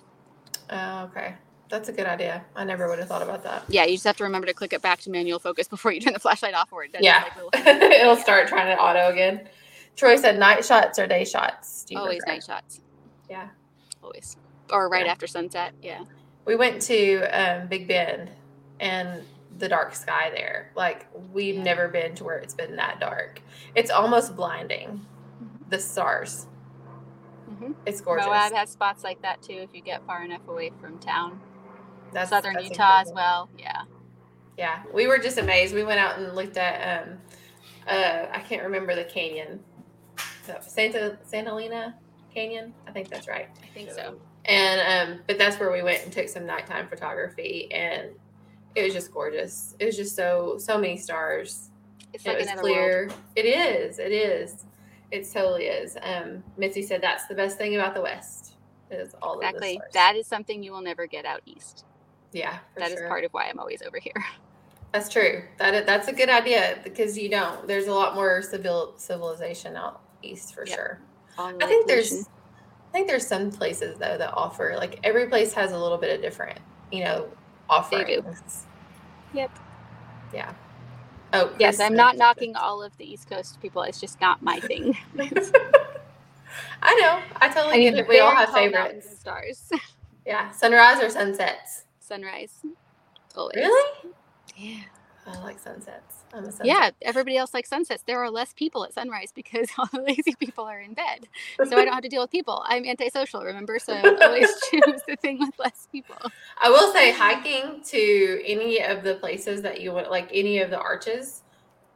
[0.70, 1.36] Oh, okay,
[1.70, 2.43] that's a good idea.
[2.56, 3.64] I never would have thought about that.
[3.68, 6.00] Yeah, you just have to remember to click it back to manual focus before you
[6.00, 9.48] turn the flashlight off or it does Yeah, like it'll start trying to auto again.
[9.96, 11.86] Troy said night shots or day shots.
[11.86, 12.32] Do you always prefer?
[12.34, 12.82] night shots.
[13.30, 13.50] Yeah.
[14.04, 14.38] Always.
[14.72, 15.12] Or right Yeah.
[15.12, 15.74] after sunset.
[15.82, 16.04] Yeah.
[16.46, 18.30] We went to um, Big Bend
[18.80, 19.24] and
[19.58, 20.72] the dark sky there.
[20.76, 21.64] Like we've Yeah.
[21.64, 23.41] never been to where it's been that dark.
[23.74, 25.06] It's almost blinding.
[25.70, 26.48] The stars.
[27.48, 28.26] hmm It's gorgeous.
[28.28, 31.39] Moab has spots like that too if you get far enough away from town.
[32.12, 33.50] That's Southern that's Utah as well.
[33.58, 33.84] Yeah.
[34.58, 35.74] Yeah, we were just amazed.
[35.74, 37.18] We went out and looked at um
[37.88, 39.64] uh I can't remember the canyon.
[40.46, 41.96] So, Santa Santa Elena
[42.34, 43.50] Canyon, I think that's right.
[43.64, 44.20] I think so.
[44.46, 48.10] And um but that's where we went and took some nighttime photography and
[48.76, 49.76] it was just gorgeous.
[49.80, 51.70] It was just so so many stars.
[52.14, 52.74] It's it like was another world.
[52.74, 53.10] clear.
[53.36, 54.00] It is.
[54.00, 54.66] It is.
[55.12, 55.98] It totally is.
[56.02, 58.54] Um Mitzi said that's the best thing about the West.
[58.91, 59.82] Is all Exactly.
[59.93, 61.86] That is something you will never get out east.
[62.34, 63.08] yeah, for That is sure.
[63.08, 64.14] part of why I'm always over here.
[64.91, 65.43] That's true.
[65.58, 67.68] That that's a good idea because you don't.
[67.68, 70.76] There's a lot more civil civilization out east for Yep.
[70.76, 71.00] sure.
[71.38, 72.14] All I think there's
[72.78, 76.16] I think there's some places though that offer like every place has a little bit
[76.16, 76.60] of different,
[76.92, 77.24] you know,
[77.92, 78.22] They do.
[78.22, 78.66] offerings.
[79.34, 79.52] Yep.
[80.34, 80.54] Yeah.
[81.34, 83.82] Oh Yes, I'm not knocking all of the East Coast people.
[83.84, 84.98] It's just not my thing.
[86.82, 87.22] I know.
[87.42, 88.08] I totally I get it.
[88.08, 89.20] We all have favorites.
[89.20, 89.70] stars.
[90.26, 90.52] Yeah.
[90.52, 91.84] Sunrise or sunsets.
[92.00, 92.62] Sunrise.
[93.36, 93.56] Always.
[93.58, 93.92] Really?
[94.56, 94.82] Yeah.
[95.28, 96.24] I like sunsets.
[96.34, 96.66] I'm a sunset.
[96.68, 96.90] Yeah.
[97.02, 98.04] Everybody else likes sunsets.
[98.06, 101.28] There are less people at sunrise because all the lazy people are in bed.
[101.68, 102.64] So I don't have to deal with people.
[102.68, 103.80] I'm antisocial, remember?
[103.80, 106.18] So I always choose the thing with less people.
[106.62, 110.70] I will say hiking to any of the places that you want, like any of
[110.70, 111.44] the arches,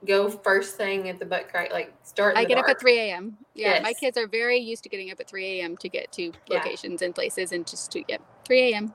[0.06, 1.72] go first thing at the butt crack.
[1.72, 2.38] Like start.
[2.38, 3.38] I get up at 3 a.m.
[3.56, 5.78] Yeah, my kids are very used to getting up at 3 a.m.
[5.78, 6.58] to get to Yeah.
[6.58, 8.94] locations and places and just to, yep, 3 a.m.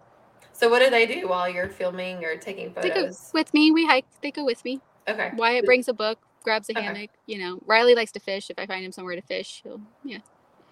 [0.55, 2.95] So what do they do while you're filming or taking photos?
[2.95, 3.73] They go with me.
[3.73, 4.07] We hike.
[4.23, 4.81] They go with me.
[5.09, 5.33] Okay.
[5.37, 6.83] Wyatt brings a book, grabs a Okay.
[6.83, 7.11] hammock.
[7.27, 8.51] You know, Riley likes to fish.
[8.51, 10.19] If I find him somewhere to fish, he'll yeah.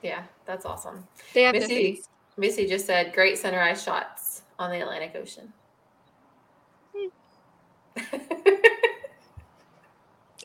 [0.01, 1.07] Yeah, that's awesome.
[1.35, 2.03] They have Missy.
[2.37, 5.53] Missy just said great sunrise shots on the Atlantic Ocean.
[6.97, 7.09] Hmm.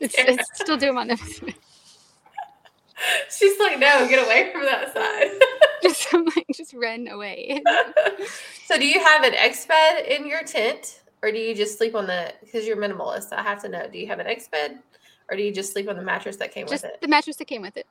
[0.00, 1.18] It's, it's still doing on them.
[3.30, 5.30] She's like, no, get away from that side.
[5.82, 7.62] just I'm like, just run away.
[8.66, 11.94] so, do you have an X bed in your tent, or do you just sleep
[11.94, 12.32] on the?
[12.40, 13.86] Because you're minimalist, I have to know.
[13.90, 14.78] Do you have an X bed,
[15.30, 17.00] or do you just sleep on the mattress that came just with it?
[17.00, 17.86] the mattress that came with it.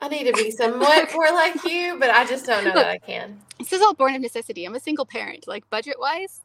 [0.00, 2.98] I need to be somewhat more like you, but I just don't know that I
[2.98, 3.38] can.
[3.60, 4.64] This is all born of necessity.
[4.64, 5.46] I'm a single parent.
[5.46, 6.40] Like budget wise,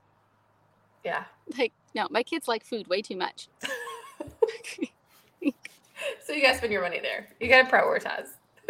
[1.03, 1.24] Yeah.
[1.57, 3.47] like no, my kids like food way too much.
[6.26, 7.28] So you gotta spend your money there.
[7.39, 8.28] You gotta prioritize.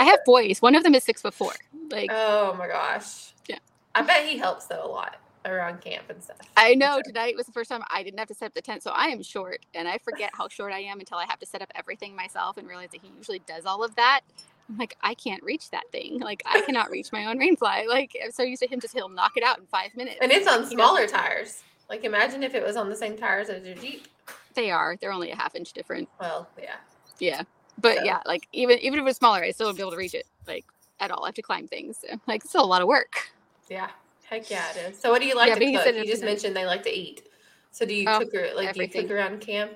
[0.00, 0.62] I have boys.
[0.62, 1.52] One of them is six foot four.
[1.90, 3.32] Like Oh my gosh.
[3.48, 3.58] Yeah.
[3.94, 6.38] I bet he helps though a lot around camp and stuff.
[6.56, 8.82] I know tonight was the first time I didn't have to set up the tent,
[8.82, 11.46] so I am short, and I forget how short I am until I have to
[11.46, 14.22] set up everything myself and realize that he usually does all of that.
[14.70, 16.18] I'm like, I can't reach that thing.
[16.18, 17.86] Like, I cannot reach my own rainfly.
[17.86, 20.16] Like, I'm so used to him just he'll knock it out in five minutes.
[20.22, 21.62] And it's on smaller tires.
[21.88, 24.08] Like imagine if it was on the same tires as your Jeep.
[24.54, 24.96] They are.
[25.00, 26.08] They're only a half inch different.
[26.20, 26.76] Well, yeah.
[27.18, 27.42] Yeah,
[27.80, 29.96] but So- yeah, like even even if it's smaller, I still wouldn't be able to
[29.96, 30.26] reach it.
[30.46, 30.64] Like
[31.00, 31.98] at all, I have to climb things.
[32.08, 33.32] So, like, it's still a lot of work.
[33.68, 33.90] Yeah.
[34.24, 34.98] Heck yeah, it is.
[34.98, 35.94] So what do you like Yeah, to cook?
[35.96, 37.28] You just mentioned they like to eat.
[37.70, 39.02] So do you Oh, cook or like do you everything.
[39.02, 39.72] cook around camp?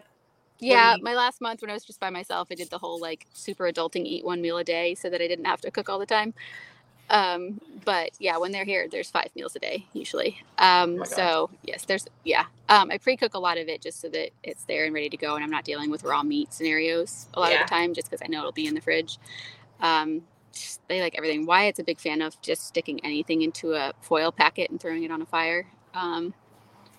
[0.61, 3.27] Yeah, my last month when I was just by myself, I did the whole like
[3.33, 5.99] super adulting eat one meal a day so that I didn't have to cook all
[5.99, 6.35] the time.
[7.11, 10.39] Um, but yeah, when they're here, there's five meals a day usually.
[10.59, 11.09] Um, gosh.
[11.09, 12.45] so yes, there's yeah.
[12.69, 15.17] Um, I pre-cook a lot of it just so that it's there and ready to
[15.17, 17.63] go, and I'm not dealing with raw meat scenarios a lot Yeah.
[17.63, 19.19] of the time, just because I know it'll be in the fridge.
[19.81, 20.23] Um,
[20.89, 21.47] they like everything.
[21.47, 25.11] Wyatt's a big fan of just sticking anything into a foil packet and throwing it
[25.11, 25.67] on a fire.
[25.95, 26.35] Um,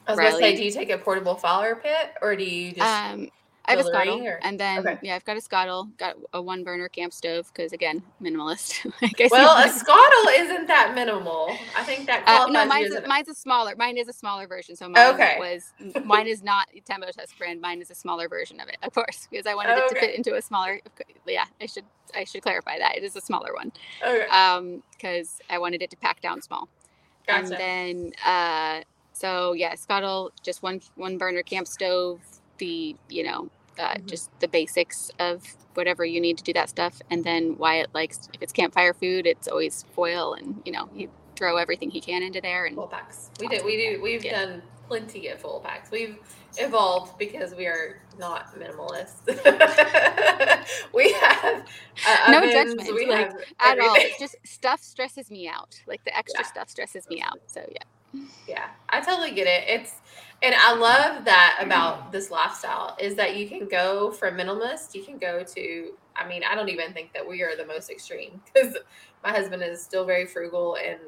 [0.07, 0.55] I was gonna say, Riley.
[0.55, 3.29] do you take a portable fire pit or do you just um,
[3.69, 4.97] I have a Skottle, or- and then Okay.
[5.03, 8.85] yeah, I've got a Skottle, got a one burner camp stove because again, minimalist.
[9.01, 11.59] like Well, a Skottle isn't that minimal.
[11.75, 13.75] I think that uh, no, mine's a, mine's a smaller.
[13.77, 14.75] Mine is a smaller version.
[14.75, 15.37] So mine Okay.
[15.39, 15.63] was
[16.05, 17.61] mine is not Tembo Tusk brand.
[17.61, 20.15] Mine is a smaller version of it, of course, because I wanted it to fit
[20.15, 20.79] into a smaller.
[21.27, 23.71] Yeah, I should I should clarify that it is a smaller one.
[24.05, 26.69] Okay, Um, because I wanted it to pack down small.
[27.27, 27.43] gotcha.
[27.43, 28.81] And then uh
[29.13, 32.21] so yeah, Skottle, just one one burner camp stove,
[32.57, 33.49] the you know,
[33.79, 34.05] uh, Mhm.
[34.05, 37.01] just the basics of whatever you need to do that stuff.
[37.09, 41.09] And then Wyatt likes if it's campfire food, it's always foil and you know, you
[41.35, 43.31] throw everything he can into there and full packs.
[43.39, 43.63] We do.
[43.63, 44.01] We do.
[44.01, 44.45] We've Yeah.
[44.45, 45.89] done plenty of full packs.
[45.91, 46.17] We've
[46.57, 49.27] evolved because we are not minimalist.
[50.93, 51.65] we have
[52.07, 53.87] uh, No ovens, judgment, We like, have at all.
[53.95, 54.09] everything.
[54.09, 55.79] It's just stuff stresses me out.
[55.87, 56.47] Like the extra Yeah.
[56.47, 57.39] stuff stresses me out.
[57.47, 57.83] So yeah.
[58.47, 59.65] Yeah, I totally get it.
[59.67, 59.95] It's
[60.41, 65.03] and I love that about this lifestyle is that you can go from minimalist, you
[65.03, 68.41] can go to I mean, I don't even think that we are the most extreme
[68.53, 68.75] because
[69.23, 70.99] my husband is still very frugal and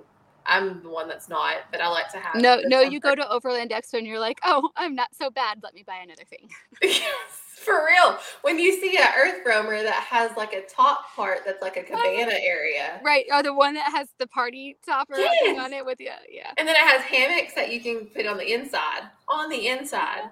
[0.45, 3.29] I'm the one that's not, but I like to have No, no, you go to
[3.29, 5.59] Overland Expo and you're like, oh, I'm not so bad.
[5.61, 6.49] Let me buy another thing.
[6.81, 8.17] yes, for real.
[8.41, 12.33] When you see an EarthRoamer that has like a top part that's like a cabana
[12.41, 12.99] area.
[13.03, 13.25] Right.
[13.31, 15.59] Or the one that has the party topper Yes.
[15.59, 16.51] on it with yeah, uh, yeah.
[16.57, 19.03] And then it has hammocks that you can put on the inside.
[19.27, 20.29] On the inside.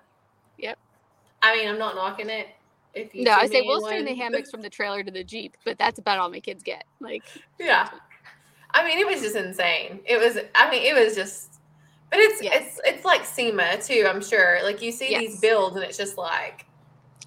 [0.58, 0.78] Yep.
[1.42, 2.48] I mean, I'm not knocking it.
[2.94, 5.24] If you No, I say we'll in string the hammocks from the trailer to the
[5.24, 6.84] Jeep, but that's about all my kids get.
[7.00, 7.24] Like
[7.60, 7.90] Yeah.
[8.72, 10.00] I mean, it was just insane.
[10.06, 11.60] It was I mean, it was just
[12.10, 12.64] but it's Yes.
[12.64, 14.60] it's it's like SEMA too, I'm sure.
[14.64, 16.66] Like you see these builds and it's just like,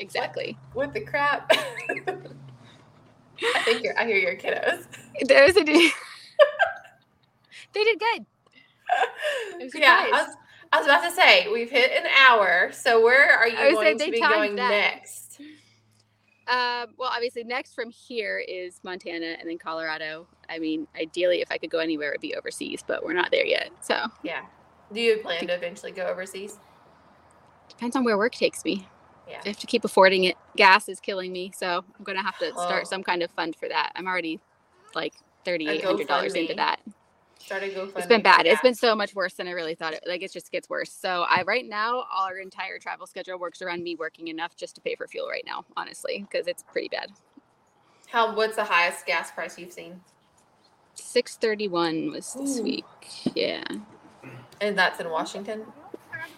[0.03, 0.59] exactly.
[0.75, 1.51] what the crap?
[1.55, 1.59] I
[3.65, 4.87] think you're I hear your kiddos.
[5.23, 5.91] There's a they
[7.85, 8.27] did good.
[9.75, 10.37] Yeah, I was,
[10.73, 12.71] I was about to say we've hit an hour.
[12.73, 14.69] So where are you going to be going that.
[14.69, 15.41] next?
[16.49, 20.27] Um, well, obviously, next from here is Montana and then Colorado.
[20.49, 23.31] I mean, ideally, if I could go anywhere, it would be overseas, but we're not
[23.31, 23.71] there yet.
[23.81, 24.43] So Yeah.
[24.93, 26.59] Do you plan to eventually go overseas?
[27.69, 28.87] depends on where work takes me.
[29.29, 29.41] Yeah.
[29.45, 30.37] I have to keep affording it.
[30.57, 32.89] Gas is killing me, so I'm gonna have to start Oh.
[32.89, 33.93] some kind of fund for that.
[33.97, 34.41] I'm already
[34.95, 35.15] like
[35.45, 36.81] thirty eight hundred dollars into that.
[37.39, 37.99] Start a GoFundMe.
[37.99, 38.47] It's been bad.
[38.47, 40.05] It's been so much worse than I really thought it.
[40.07, 40.93] Like it just gets worse.
[40.93, 44.81] So I right now our entire travel schedule works around me working enough just to
[44.81, 47.11] pay for fuel right now, honestly, because it's pretty bad.
[48.09, 50.01] How what's the highest gas price you've seen?
[50.95, 52.63] Six thirty one was this Ooh.
[52.63, 52.85] week.
[53.35, 53.65] Yeah,
[54.61, 55.65] And that's in Washington,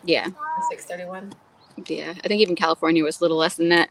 [0.04, 0.28] yeah,
[0.70, 1.32] six thirty one.
[1.86, 2.14] Yeah.
[2.24, 3.90] I think even California was a little less than that.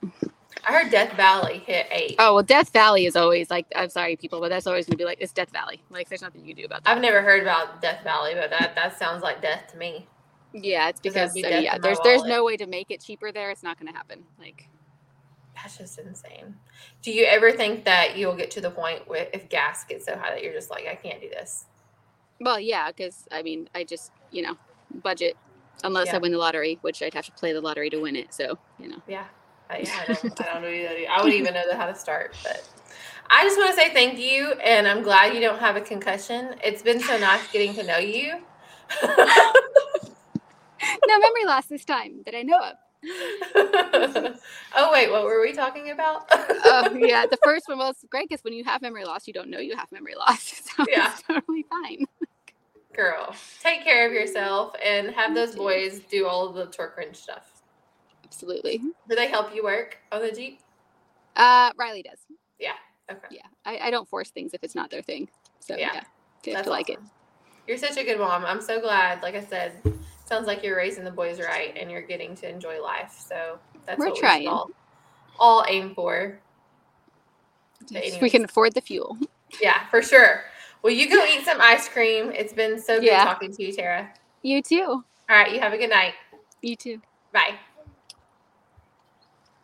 [0.65, 2.15] I heard Death Valley hit eight.
[2.19, 5.05] Oh well, Death Valley is always like I'm sorry, people, but that's always gonna be
[5.05, 5.81] like it's Death Valley.
[5.89, 6.95] Like there's nothing you can do about that.
[6.95, 10.07] I've never heard about Death Valley, but that that sounds like death to me.
[10.53, 12.29] Yeah, it's because be I mean, yeah, there's there's wallet?
[12.29, 13.49] no way to make it cheaper there.
[13.49, 14.23] It's not going to happen.
[14.39, 14.69] Like
[15.55, 16.55] That's just insane.
[17.01, 20.15] Do you ever think that you'll get to the point where if gas gets so
[20.15, 21.65] high that you're just like, I can't do this?
[22.39, 24.55] Well, yeah, because I mean, I just you know
[25.03, 25.35] budget
[25.83, 26.15] unless Yeah.
[26.15, 28.33] I win the lottery, which I'd have to play the lottery to win it.
[28.33, 29.25] So you know, Yeah.
[29.69, 30.95] Uh, yeah, I don't, I don't know either.
[31.09, 32.67] I wouldn't even know how to start, but
[33.29, 36.55] I just want to say thank you, and I'm glad you don't have a concussion.
[36.63, 38.33] It's been so nice getting to know you.
[41.07, 42.75] no memory loss this time that I know of.
[44.75, 46.29] oh wait, what were we talking about?
[46.65, 49.49] Oh yeah, the first one was great because when you have memory loss, you don't
[49.49, 50.53] know you have memory loss.
[50.77, 51.11] So Yeah.
[51.11, 52.05] it's totally fine.
[52.95, 57.15] Girl, take care of yourself and have those boys do all of the torque wrench
[57.15, 57.63] stuff.
[58.23, 58.77] Absolutely.
[59.09, 60.59] Do they help you work on the Jeep?
[61.35, 62.19] Uh, Riley does.
[62.59, 62.73] Yeah.
[63.11, 63.27] Okay.
[63.31, 65.27] Yeah, I, I don't force things if it's not their thing.
[65.59, 65.89] So Yeah.
[65.93, 66.01] yeah,
[66.43, 66.99] they have That's to like it.
[67.67, 68.45] You're such a good mom.
[68.45, 69.23] I'm so glad.
[69.23, 69.73] Like I said,
[70.25, 73.23] sounds like you're raising the boys right and you're getting to enjoy life.
[73.27, 74.41] So that's We're what we trying.
[74.43, 74.69] should all,
[75.39, 76.39] all aim for.
[77.91, 79.17] If we can afford the fuel.
[79.61, 80.45] Yeah, for sure.
[80.83, 82.31] Well, you go eat some ice cream.
[82.31, 83.23] It's been so good Yeah.
[83.23, 84.13] talking to you, Tara.
[84.41, 84.83] You too.
[84.85, 86.13] All right, you have a good night.
[86.61, 87.01] You too.
[87.31, 87.55] Bye.